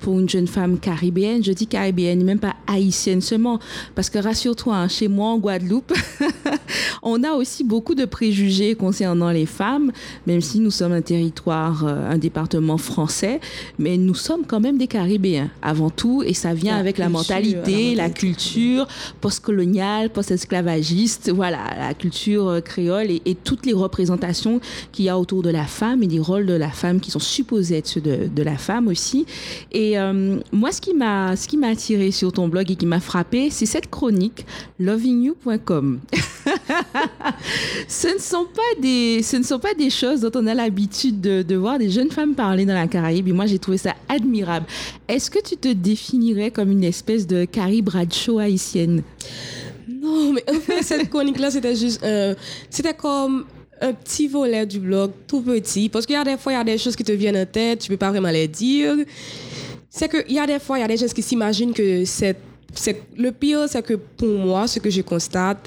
pour 0.00 0.18
une 0.20 0.28
jeune 0.28 0.46
femme 0.46 0.78
caribéenne, 0.78 1.42
je 1.44 1.52
dis 1.52 1.66
caribéenne, 1.66 2.22
même 2.24 2.38
pas 2.38 2.54
haïtienne 2.66 3.20
seulement, 3.20 3.58
parce 3.94 4.10
que 4.10 4.18
rassure-toi, 4.18 4.76
hein, 4.76 4.88
chez 4.88 5.08
moi 5.08 5.28
en 5.30 5.38
Guadeloupe, 5.38 5.92
on 7.02 7.22
a 7.24 7.32
aussi 7.32 7.64
beaucoup 7.64 7.94
de 7.94 8.04
préjugés 8.04 8.74
concernant 8.74 9.30
les 9.30 9.46
femmes, 9.46 9.65
même 10.26 10.40
si 10.40 10.60
nous 10.60 10.70
sommes 10.70 10.92
un 10.92 11.02
territoire, 11.02 11.84
euh, 11.84 12.10
un 12.10 12.18
département 12.18 12.78
français, 12.78 13.40
mais 13.78 13.96
nous 13.96 14.14
sommes 14.14 14.44
quand 14.46 14.60
même 14.60 14.78
des 14.78 14.86
Caribéens 14.86 15.50
avant 15.62 15.90
tout, 15.90 16.22
et 16.24 16.34
ça 16.34 16.54
vient 16.54 16.74
La 16.74 16.80
avec 16.80 16.98
la 16.98 17.06
culture, 17.06 17.20
mentalité, 17.20 17.94
la 17.94 18.06
la 18.06 18.10
culture 18.10 18.86
postcoloniale, 19.20 20.10
post-esclavagiste, 20.10 21.30
voilà, 21.30 21.58
la 21.76 21.94
culture 21.94 22.48
euh, 22.48 22.60
créole 22.60 23.10
et, 23.10 23.22
et 23.24 23.34
toutes 23.34 23.66
les 23.66 23.72
représentations 23.72 24.60
qu'il 24.92 25.06
y 25.06 25.08
a 25.08 25.18
autour 25.18 25.42
de 25.42 25.50
la 25.50 25.64
femme 25.64 26.02
et 26.02 26.06
des 26.06 26.20
rôles 26.20 26.46
de 26.46 26.54
la 26.54 26.70
femme 26.70 27.00
qui 27.00 27.10
sont 27.10 27.18
supposés 27.18 27.78
être 27.78 27.86
ceux 27.86 28.00
de, 28.00 28.28
de 28.34 28.42
la 28.42 28.56
femme 28.56 28.88
aussi. 28.88 29.26
Et 29.72 29.98
euh, 29.98 30.38
moi, 30.52 30.72
ce 30.72 30.80
qui 30.80 30.94
m'a, 30.94 31.36
ce 31.36 31.48
qui 31.48 31.56
m'a 31.56 31.68
attiré 31.68 32.10
sur 32.10 32.32
ton 32.32 32.48
blog 32.48 32.70
et 32.70 32.76
qui 32.76 32.86
m'a 32.86 33.00
frappé, 33.00 33.50
c'est 33.50 33.66
cette 33.66 33.90
chronique 33.90 34.46
lovingyou.com. 34.78 36.00
ce 37.88 38.14
ne 38.14 38.18
sont 38.18 38.46
pas 38.54 38.80
des, 38.80 39.22
ce 39.22 39.36
ne 39.36 39.42
sont 39.42 39.55
pas 39.58 39.74
des 39.74 39.90
choses 39.90 40.20
dont 40.20 40.30
on 40.34 40.46
a 40.46 40.54
l'habitude 40.54 41.20
de, 41.20 41.42
de 41.42 41.56
voir 41.56 41.78
des 41.78 41.90
jeunes 41.90 42.10
femmes 42.10 42.34
parler 42.34 42.64
dans 42.64 42.74
la 42.74 42.86
Caraïbe. 42.86 43.28
Et 43.28 43.32
moi, 43.32 43.46
j'ai 43.46 43.58
trouvé 43.58 43.78
ça 43.78 43.94
admirable. 44.08 44.66
Est-ce 45.08 45.30
que 45.30 45.38
tu 45.42 45.56
te 45.56 45.68
définirais 45.72 46.50
comme 46.50 46.70
une 46.72 46.84
espèce 46.84 47.26
de 47.26 47.44
Carrie 47.44 47.82
Bradshaw 47.82 48.38
haïtienne? 48.38 49.02
Non, 49.88 50.32
mais 50.32 50.44
en 50.50 50.60
fait, 50.60 50.82
cette 50.82 51.08
chronique-là, 51.10 51.50
c'était 51.50 51.74
juste. 51.76 52.02
euh, 52.04 52.34
c'était 52.70 52.94
comme 52.94 53.44
un 53.80 53.92
petit 53.92 54.26
volet 54.28 54.64
du 54.66 54.78
blog, 54.78 55.10
tout 55.26 55.42
petit. 55.42 55.88
Parce 55.88 56.06
qu'il 56.06 56.14
y 56.14 56.18
a 56.18 56.24
des 56.24 56.36
fois, 56.36 56.52
il 56.52 56.56
y 56.56 56.58
a 56.60 56.64
des 56.64 56.78
choses 56.78 56.96
qui 56.96 57.04
te 57.04 57.12
viennent 57.12 57.36
en 57.36 57.44
tête, 57.46 57.80
tu 57.80 57.88
peux 57.88 57.96
pas 57.96 58.10
vraiment 58.10 58.30
les 58.30 58.48
dire. 58.48 58.94
C'est 59.90 60.08
qu'il 60.10 60.34
y 60.34 60.38
a 60.38 60.46
des 60.46 60.58
fois, 60.58 60.78
il 60.78 60.82
y 60.82 60.84
a 60.84 60.88
des 60.88 60.96
gens 60.96 61.06
qui 61.06 61.22
s'imaginent 61.22 61.72
que 61.72 62.04
c'est- 62.04 62.36
Le 63.16 63.30
pire, 63.32 63.64
c'est 63.68 63.82
que 63.82 63.94
pour 63.94 64.28
moi, 64.38 64.66
ce 64.66 64.78
que 64.78 64.90
je 64.90 65.00
constate, 65.00 65.66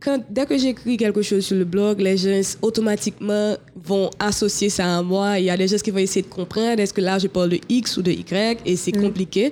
quand, 0.00 0.22
dès 0.30 0.46
que 0.46 0.56
j'écris 0.56 0.96
quelque 0.96 1.22
chose 1.22 1.44
sur 1.44 1.56
le 1.56 1.64
blog, 1.64 2.00
les 2.00 2.16
gens 2.16 2.56
automatiquement 2.62 3.56
vont 3.74 4.10
associer 4.18 4.68
ça 4.70 4.98
à 4.98 5.02
moi. 5.02 5.38
Il 5.38 5.46
y 5.46 5.50
a 5.50 5.56
des 5.56 5.66
gens 5.66 5.76
qui 5.76 5.90
vont 5.90 5.98
essayer 5.98 6.22
de 6.22 6.28
comprendre 6.28 6.78
est-ce 6.80 6.92
que 6.92 7.00
là 7.00 7.18
je 7.18 7.26
parle 7.26 7.50
de 7.50 7.58
X 7.68 7.96
ou 7.96 8.02
de 8.02 8.12
Y 8.12 8.60
et 8.64 8.76
c'est 8.76 8.92
compliqué. 8.92 9.50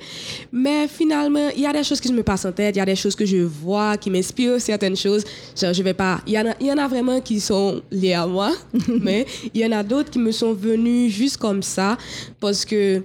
Mais 0.53 0.87
finalement, 0.87 1.49
il 1.57 1.62
y 1.62 1.67
a 1.67 1.73
des 1.73 1.83
choses 1.83 2.00
qui 2.00 2.12
me 2.12 2.23
passent 2.23 2.45
en 2.45 2.53
tête, 2.53 2.76
il 2.76 2.79
y 2.79 2.83
a 2.83 2.87
des 2.87 2.97
choses 2.97 3.17
que 3.17 3.26
je 3.26 3.38
vois 3.38 3.97
qui 3.97 4.09
m'inspirent 4.09 4.61
certaines 4.61 4.97
choses. 4.97 5.25
Genre, 5.61 5.73
je 5.73 5.83
vais 5.83 5.95
pas. 5.95 6.21
Il 6.26 6.35
y, 6.35 6.38
en 6.38 6.47
a, 6.47 6.55
il 6.61 6.67
y 6.67 6.73
en 6.73 6.79
a 6.79 6.87
vraiment 6.87 7.21
qui 7.21 7.41
sont 7.41 7.83
liées 7.91 8.15
à 8.15 8.26
moi, 8.26 8.53
mais 9.00 9.26
il 9.53 9.61
y 9.61 9.67
en 9.67 9.73
a 9.73 9.83
d'autres 9.83 10.11
qui 10.11 10.19
me 10.21 10.31
sont 10.31 10.53
venues 10.53 11.11
juste 11.11 11.38
comme 11.38 11.62
ça 11.62 11.99
parce 12.41 12.65
que 12.65 13.03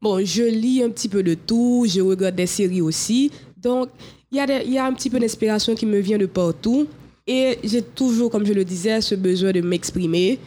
Bon, 0.00 0.24
je 0.24 0.44
lis 0.44 0.84
un 0.84 0.90
petit 0.90 1.08
peu 1.08 1.24
de 1.24 1.34
tout, 1.34 1.84
je 1.88 2.00
regarde 2.00 2.36
des 2.36 2.46
séries 2.46 2.80
aussi. 2.80 3.32
Donc, 3.56 3.88
il 4.30 4.36
y, 4.36 4.78
a 4.78 4.84
un 4.84 4.92
petit 4.92 5.08
peu 5.08 5.18
d'inspiration 5.18 5.74
qui 5.74 5.86
me 5.86 5.98
vient 6.00 6.18
de 6.18 6.26
partout. 6.26 6.86
Et 7.26 7.58
j'ai 7.64 7.82
toujours, 7.82 8.30
comme 8.30 8.44
je 8.44 8.52
le 8.52 8.64
disais, 8.64 9.00
ce 9.00 9.14
besoin 9.14 9.52
de 9.52 9.60
m'exprimer. 9.60 10.38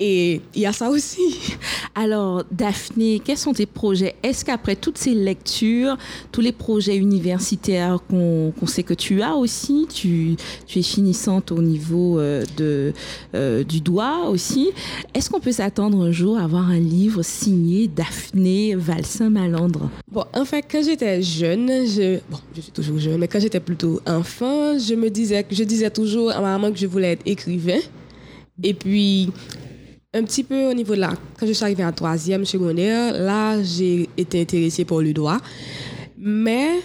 Et 0.00 0.40
il 0.54 0.60
y 0.60 0.66
a 0.66 0.72
ça 0.72 0.90
aussi. 0.90 1.20
Alors, 1.96 2.44
Daphné, 2.52 3.20
quels 3.24 3.36
sont 3.36 3.52
tes 3.52 3.66
projets? 3.66 4.14
Est-ce 4.22 4.44
qu'après 4.44 4.76
toutes 4.76 4.96
ces 4.96 5.12
lectures, 5.12 5.98
tous 6.30 6.40
les 6.40 6.52
projets 6.52 6.96
universitaires 6.96 7.98
qu'on 8.08 8.52
sait 8.66 8.84
que 8.84 8.94
tu 8.94 9.22
as 9.22 9.34
aussi, 9.34 9.88
tu, 9.92 10.36
es 10.76 10.82
finissante 10.82 11.50
au 11.50 11.60
niveau 11.60 12.20
euh, 12.20 12.44
de, 12.56 12.92
euh, 13.34 13.64
du 13.64 13.80
doigt 13.80 14.28
aussi, 14.28 14.70
est-ce 15.14 15.30
qu'on 15.30 15.40
peut 15.40 15.50
s'attendre 15.50 16.00
un 16.00 16.12
jour 16.12 16.38
à 16.38 16.44
avoir 16.44 16.68
un 16.68 16.78
livre 16.78 17.22
signé 17.22 17.88
Daphné 17.88 18.76
Valsin-Malandre 18.76 19.90
Bon, 20.12 20.24
en 20.32 20.44
fait, 20.44 20.64
quand 20.70 20.84
j'étais 20.84 21.20
jeune, 21.22 21.66
je, 21.88 22.20
bon, 22.30 22.38
je 22.54 22.60
suis 22.60 22.72
toujours 22.72 23.00
jeune, 23.00 23.18
mais 23.18 23.26
quand 23.26 23.40
j'étais 23.40 23.58
plutôt 23.58 24.00
enfant, 24.06 24.78
je 24.78 24.94
me 24.94 25.10
disais, 25.10 25.44
je 25.50 25.64
disais 25.64 25.90
toujours 25.90 26.30
à 26.30 26.40
ma 26.40 26.56
maman 26.56 26.70
que 26.70 26.78
je 26.78 26.86
voulais 26.86 27.14
être 27.14 27.22
écrivain. 27.26 27.80
Et 28.62 28.74
puis, 28.74 29.30
un 30.14 30.22
petit 30.24 30.42
peu 30.42 30.70
au 30.70 30.74
niveau 30.74 30.94
de 30.94 31.00
la... 31.00 31.12
Quand 31.38 31.46
je 31.46 31.52
suis 31.52 31.64
arrivée 31.64 31.84
en 31.84 31.92
troisième 31.92 32.44
secondaire, 32.44 33.12
là, 33.12 33.62
j'ai 33.62 34.08
été 34.16 34.40
intéressée 34.40 34.84
pour 34.84 35.02
le 35.02 35.12
droit. 35.12 35.38
Mais 36.16 36.80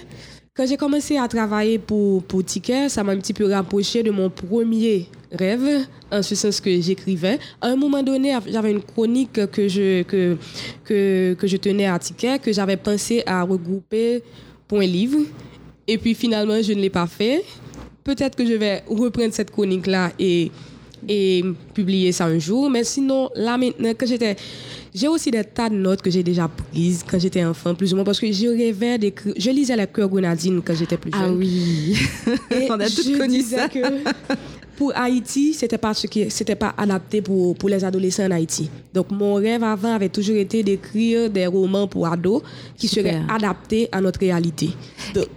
quand 0.53 0.67
j'ai 0.67 0.75
commencé 0.75 1.17
à 1.17 1.27
travailler 1.27 1.79
pour, 1.79 2.21
pour 2.23 2.43
Ticket, 2.43 2.89
ça 2.89 3.03
m'a 3.03 3.13
un 3.13 3.17
petit 3.17 3.33
peu 3.33 3.49
rapproché 3.49 4.03
de 4.03 4.11
mon 4.11 4.29
premier 4.29 5.07
rêve, 5.31 5.85
en 6.11 6.21
ce 6.21 6.35
sens 6.35 6.59
que 6.59 6.81
j'écrivais. 6.81 7.39
À 7.61 7.67
un 7.69 7.75
moment 7.77 8.03
donné, 8.03 8.37
j'avais 8.47 8.71
une 8.71 8.83
chronique 8.83 9.49
que 9.49 9.67
je, 9.69 10.03
que, 10.03 10.37
que, 10.83 11.33
que 11.39 11.47
je 11.47 11.57
tenais 11.57 11.87
à 11.87 11.97
Ticket, 11.97 12.39
que 12.39 12.51
j'avais 12.51 12.77
pensé 12.77 13.23
à 13.25 13.41
regrouper 13.43 14.21
pour 14.67 14.79
un 14.79 14.85
livre. 14.85 15.19
Et 15.87 15.97
puis 15.97 16.13
finalement, 16.13 16.61
je 16.61 16.73
ne 16.73 16.81
l'ai 16.81 16.89
pas 16.89 17.07
fait. 17.07 17.43
Peut-être 18.03 18.35
que 18.35 18.45
je 18.45 18.53
vais 18.53 18.83
reprendre 18.85 19.33
cette 19.33 19.49
chronique-là 19.49 20.11
et 20.19 20.51
et 21.07 21.43
publier 21.73 22.11
ça 22.11 22.25
un 22.25 22.39
jour. 22.39 22.69
Mais 22.69 22.83
sinon, 22.83 23.29
là 23.35 23.57
maintenant, 23.57 23.91
quand 23.97 24.07
j'étais. 24.07 24.35
J'ai 24.95 25.07
aussi 25.07 25.31
des 25.31 25.43
tas 25.43 25.69
de 25.69 25.75
notes 25.75 26.03
que 26.03 26.11
j'ai 26.11 26.21
déjà 26.21 26.47
prises 26.47 27.03
quand 27.09 27.17
j'étais 27.17 27.43
enfant, 27.43 27.73
plus 27.73 27.93
ou 27.93 27.95
moins, 27.95 28.05
parce 28.05 28.19
que 28.19 28.31
je 28.31 28.45
rêvais 28.47 28.99
d'écrire. 28.99 29.33
Je 29.35 29.49
lisais 29.49 29.75
la 29.75 29.87
cœur 29.87 30.07
grenadine 30.07 30.61
quand 30.63 30.75
j'étais 30.75 30.97
plus 30.97 31.09
ah 31.15 31.25
jeune. 31.25 31.31
Ah 31.31 31.35
oui, 31.35 31.97
on 32.69 32.79
a 32.79 32.87
tous 32.87 33.17
connu 33.17 33.41
ça. 33.41 33.67
Que 33.69 33.79
pour 34.75 34.91
Haïti, 34.95 35.53
c'était 35.53 35.77
pas 35.77 35.93
ce 35.93 36.07
qui, 36.07 36.29
c'était 36.29 36.55
pas 36.55 36.73
adapté 36.77 37.21
pour, 37.21 37.55
pour 37.55 37.69
les 37.69 37.83
adolescents 37.83 38.25
en 38.25 38.31
Haïti. 38.31 38.69
Donc 38.93 39.11
mon 39.11 39.35
rêve 39.35 39.63
avant 39.63 39.93
avait 39.93 40.09
toujours 40.09 40.35
été 40.35 40.63
d'écrire 40.63 41.29
des 41.29 41.47
romans 41.47 41.87
pour 41.87 42.07
ados 42.07 42.41
qui 42.77 42.87
seraient 42.87 43.21
adaptés 43.29 43.87
à 43.91 44.01
notre 44.01 44.19
réalité. 44.19 44.69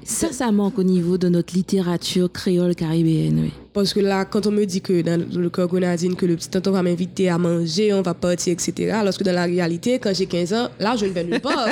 ça, 0.05 0.33
ça 0.33 0.51
manque 0.53 0.79
au 0.79 0.85
niveau 0.85 1.19
de 1.19 1.29
notre 1.29 1.55
littérature 1.55 2.31
créole 2.31 2.75
caribéenne, 2.75 3.41
oui. 3.43 3.53
Parce 3.77 3.93
que 3.93 4.01
là, 4.01 4.25
quand 4.25 4.47
on 4.47 4.53
me 4.53 4.65
dit 4.65 4.81
que 4.81 5.03
dans 5.03 5.23
le 5.39 5.51
cœur 5.51 5.69
grenadine, 5.69 6.17
que 6.17 6.25
le 6.25 6.35
petit 6.35 6.49
tonton 6.49 6.71
va 6.71 6.83
m'inviter 6.83 7.29
à 7.29 7.37
manger, 7.37 7.93
on 7.93 8.01
va 8.01 8.15
partir, 8.15 8.55
etc., 8.55 8.93
alors 8.93 9.15
que 9.15 9.23
dans 9.23 9.35
la 9.35 9.45
réalité, 9.45 9.99
quand 9.99 10.15
j'ai 10.15 10.25
15 10.25 10.55
ans, 10.55 10.69
là, 10.81 10.97
je 10.97 11.05
ne 11.05 11.11
vais 11.11 11.25
nulle 11.25 11.41
part. 11.41 11.69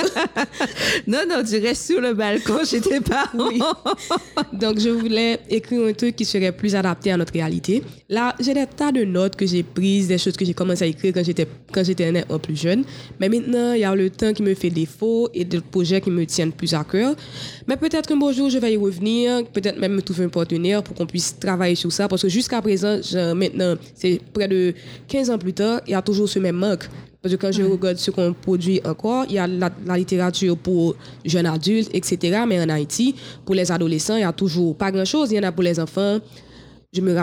non, 1.07 1.21
non, 1.27 1.43
tu 1.43 1.59
restes 1.61 1.87
sur 1.87 2.03
le 2.03 2.13
balcon 2.13 2.59
j'étais 2.71 3.01
pas. 3.01 3.25
Oui. 3.35 3.59
Donc, 4.53 4.81
je 4.81 4.91
voulais 4.91 5.41
écrire 5.49 5.87
un 5.87 5.95
truc 5.95 6.15
qui 6.15 6.27
serait 6.27 6.53
plus 6.53 6.75
adapté 6.75 7.11
à 7.11 7.17
notre 7.17 7.33
réalité. 7.33 7.83
Là, 8.11 8.35
j'ai 8.39 8.53
des 8.53 8.67
tas 8.67 8.93
de 8.93 9.05
notes 9.05 9.35
que 9.35 9.47
j'ai 9.47 9.63
prises, 9.63 10.09
des 10.09 10.19
choses 10.19 10.37
que 10.37 10.45
j'ai 10.45 10.53
commencé 10.53 10.85
à 10.85 10.87
écrire 10.87 11.15
quand 11.15 11.25
j'étais, 11.25 11.49
quand 11.73 11.85
j'étais 11.85 12.23
un 12.29 12.39
plus 12.39 12.61
jeune. 12.61 12.85
Mais 13.19 13.31
maintenant, 13.31 13.73
il 13.73 13.81
y 13.81 13.85
a 13.85 13.95
le 13.95 14.11
temps 14.11 14.35
qui 14.35 14.43
me 14.43 14.55
fait 14.55 14.69
défaut 14.69 15.31
et 15.33 15.47
des 15.47 15.61
projets 15.63 16.03
qui 16.03 16.11
me 16.11 16.27
tiennent 16.27 16.53
plus 16.53 16.75
à 16.75 16.85
cœur. 16.85 17.17
Mais 17.67 17.79
peut-être 17.79 18.07
qu'un 18.07 18.17
beau 18.17 18.31
jour, 18.31 18.51
je 18.51 18.59
vais 18.59 18.75
y 18.75 18.77
revenir, 18.77 19.43
peut-être 19.47 19.79
même 19.79 19.95
me 19.95 20.03
trouver 20.03 20.25
un 20.25 20.29
partenaire 20.29 20.83
pour 20.83 20.95
qu'on 20.95 21.07
puisse 21.07 21.39
travailler 21.39 21.77
sur 21.77 21.94
ça 21.95 22.09
parce 22.09 22.23
que 22.23 22.29
jusqu'à 22.29 22.61
présent, 22.61 22.99
maintenant, 23.35 23.75
c'est 23.95 24.21
près 24.33 24.49
de 24.49 24.75
15 25.09 25.31
ans 25.31 25.39
plus 25.39 25.53
tard, 25.53 25.81
il 25.87 25.93
y 25.93 25.95
a 25.95 26.03
toujours 26.03 26.29
ce 26.29 26.39
même 26.39 26.57
manque. 26.57 26.89
Parce 27.25 27.35
que 27.35 27.41
quand 27.41 27.53
je 27.53 27.63
regarde 27.63 27.97
ce 27.97 28.11
qu'on 28.11 28.35
produit 28.35 28.83
encore, 28.85 29.25
il 29.31 29.37
y 29.37 29.39
a 29.39 29.47
la, 29.47 29.71
littérature 29.97 30.59
pour 30.59 30.95
jeunes 31.25 31.47
adultes, 31.47 31.89
etc. 31.95 32.41
Mais 32.47 32.61
en 32.63 32.69
Haïti, 32.69 33.15
pour 33.47 33.55
les 33.55 33.73
adolescents, 33.73 34.17
il 34.17 34.19
n'y 34.19 34.25
a 34.25 34.33
toujours 34.33 34.77
pas 34.77 34.93
grand-chose. 34.93 35.33
Il 35.33 35.37
y 35.37 35.41
en 35.41 35.45
a 35.45 35.51
pour 35.51 35.63
les 35.63 35.81
enfants. 35.81 36.19
Je 36.93 37.01
me 37.01 37.17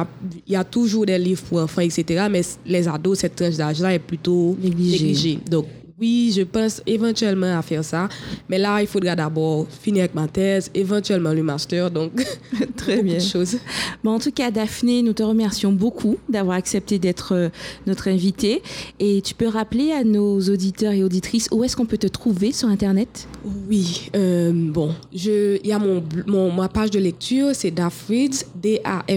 il 0.48 0.54
y 0.54 0.56
a 0.56 0.64
toujours 0.64 1.06
des 1.06 1.20
livres 1.20 1.44
pour 1.44 1.60
enfants, 1.60 1.82
etc. 1.82 2.26
Mais 2.32 2.42
les 2.66 2.88
ados, 2.88 3.20
cette 3.20 3.36
tranche 3.36 3.58
d'âge-là 3.58 3.94
est 3.94 4.00
plutôt 4.00 4.58
négligée. 4.60 5.38
Donc, 5.48 5.68
oui, 6.02 6.34
je 6.36 6.42
pense 6.42 6.82
éventuellement 6.88 7.58
à 7.58 7.62
faire 7.62 7.86
ça. 7.86 8.10
Mais 8.50 8.58
là, 8.58 8.82
il 8.82 8.88
faudra 8.88 9.16
d'abord 9.16 9.68
finir 9.70 10.02
avec 10.02 10.16
ma 10.16 10.28
thèse, 10.28 10.72
éventuellement 10.74 11.32
le 11.32 11.44
master. 11.44 11.92
Donc, 11.92 12.12
très 12.76 13.04
bien. 13.04 13.20
Chose. 13.20 13.60
Bon, 14.04 14.16
en 14.16 14.20
tout 14.20 14.32
cas, 14.32 14.50
Daphné, 14.50 15.04
nous 15.04 15.14
te 15.14 15.22
remercions 15.22 15.72
beaucoup 15.72 16.18
d'avoir 16.28 16.58
accepté 16.58 16.98
d'être 16.98 17.36
euh, 17.36 17.50
notre 17.86 18.08
invitée. 18.08 18.64
Et 19.00 19.22
tu 19.22 19.36
peux 19.36 19.48
rappeler 19.48 19.92
à 19.92 20.04
nos 20.04 20.40
auditeurs 20.40 20.94
et 20.94 21.04
auditrices 21.04 21.48
où 21.52 21.64
est-ce 21.64 21.78
qu'on 21.78 21.86
peut 21.86 22.00
te 22.00 22.08
trouver 22.08 22.52
sur 22.52 22.68
Internet? 22.70 23.28
Oui, 23.70 24.10
euh, 24.16 24.52
bon, 24.54 24.96
il 25.14 25.60
y 25.64 25.72
a 25.72 25.78
mon, 25.78 26.04
mon, 26.26 26.52
ma 26.52 26.68
page 26.68 26.90
de 26.90 26.98
lecture, 26.98 27.50
c'est 27.54 27.70
Daffreads, 27.70 28.46
D-A-F-F-R-E-A-D-S. 28.56 29.08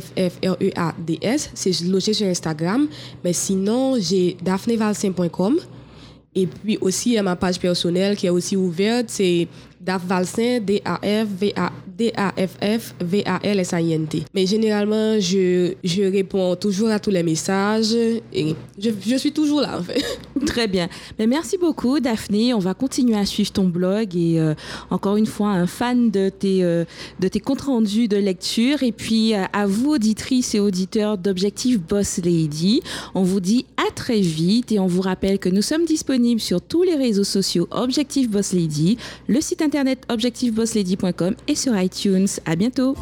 C'est 1.55 1.81
logé 1.85 2.13
sur 2.13 2.27
Instagram. 2.27 2.89
Mais 3.25 3.33
sinon, 3.33 3.97
j'ai 3.99 4.37
daphnevalsin.com. 4.43 5.61
Et 6.35 6.47
puis 6.47 6.79
aussi, 6.81 7.11
il 7.11 7.13
y 7.15 7.19
a 7.19 7.23
ma 7.23 7.37
page 7.37 7.59
personnelle 7.59 8.17
qui 8.17 8.27
est 8.27 8.31
aussi 8.31 8.57
ouverte, 8.57 9.07
c'est 9.09 9.47
Daf 9.81 10.05
Valsin, 10.05 10.61
D-A-F-F-V-A-L-S-I-N-T. 11.97 14.25
Mais 14.35 14.47
généralement, 14.47 15.21
je, 15.21 15.75
je 15.85 16.03
réponds 16.03 16.57
toujours 16.57 16.91
à 16.91 16.99
tous 16.99 17.11
les 17.11 17.23
messages 17.23 17.93
et 17.93 18.57
je, 18.79 18.91
je 19.07 19.17
suis 19.17 19.33
toujours 19.33 19.61
là, 19.61 19.79
en 19.79 19.83
fait. 19.83 20.03
Très 20.47 20.67
bien. 20.67 20.89
Mais 21.19 21.27
merci 21.27 21.59
beaucoup, 21.59 22.01
Daphné. 22.01 22.55
On 22.55 22.59
va 22.59 22.75
continuer 22.75 23.17
à 23.17 23.27
suivre 23.27 23.53
ton 23.53 23.69
blog 23.69 24.17
et 24.17 24.41
euh, 24.41 24.55
encore 24.91 25.17
une 25.17 25.27
fois, 25.27 25.51
un 25.51 25.67
fan 25.67 26.11
de 26.11 26.29
tes, 26.29 26.65
euh, 26.65 26.85
tes 27.21 27.41
comptes 27.41 27.63
rendus 27.63 28.09
de 28.09 28.17
lecture. 28.17 28.83
Et 28.83 28.93
puis, 28.93 29.35
euh, 29.35 29.45
à 29.53 29.67
vous, 29.67 29.93
auditrices 29.93 30.55
et 30.55 30.61
auditeurs 30.61 31.19
d'Objectif 31.19 31.81
Boss 31.81 32.19
Lady, 32.19 32.83
on 33.15 33.23
vous 33.23 33.41
dit 33.41 33.67
à 33.77 33.91
très 33.93 34.21
vite 34.21 34.73
et 34.73 34.79
on 34.79 34.87
vous 34.87 35.03
rappelle 35.03 35.39
que 35.39 35.49
nous 35.49 35.63
sommes 35.63 35.85
disponibles 35.85 36.41
sur 36.41 36.61
tous 36.61 36.83
les 36.83 36.97
réseaux 36.97 37.25
sociaux 37.25 37.69
Objectif 37.71 38.29
Boss 38.29 38.53
Lady, 38.53 38.99
le 39.29 39.41
site 39.41 39.63
internet 39.63 40.01
objectivebosslady.com 40.09 41.35
et 41.49 41.55
sur 41.55 41.75
iTunes. 41.85 42.29
À 42.47 42.57
bientôt. 42.57 42.97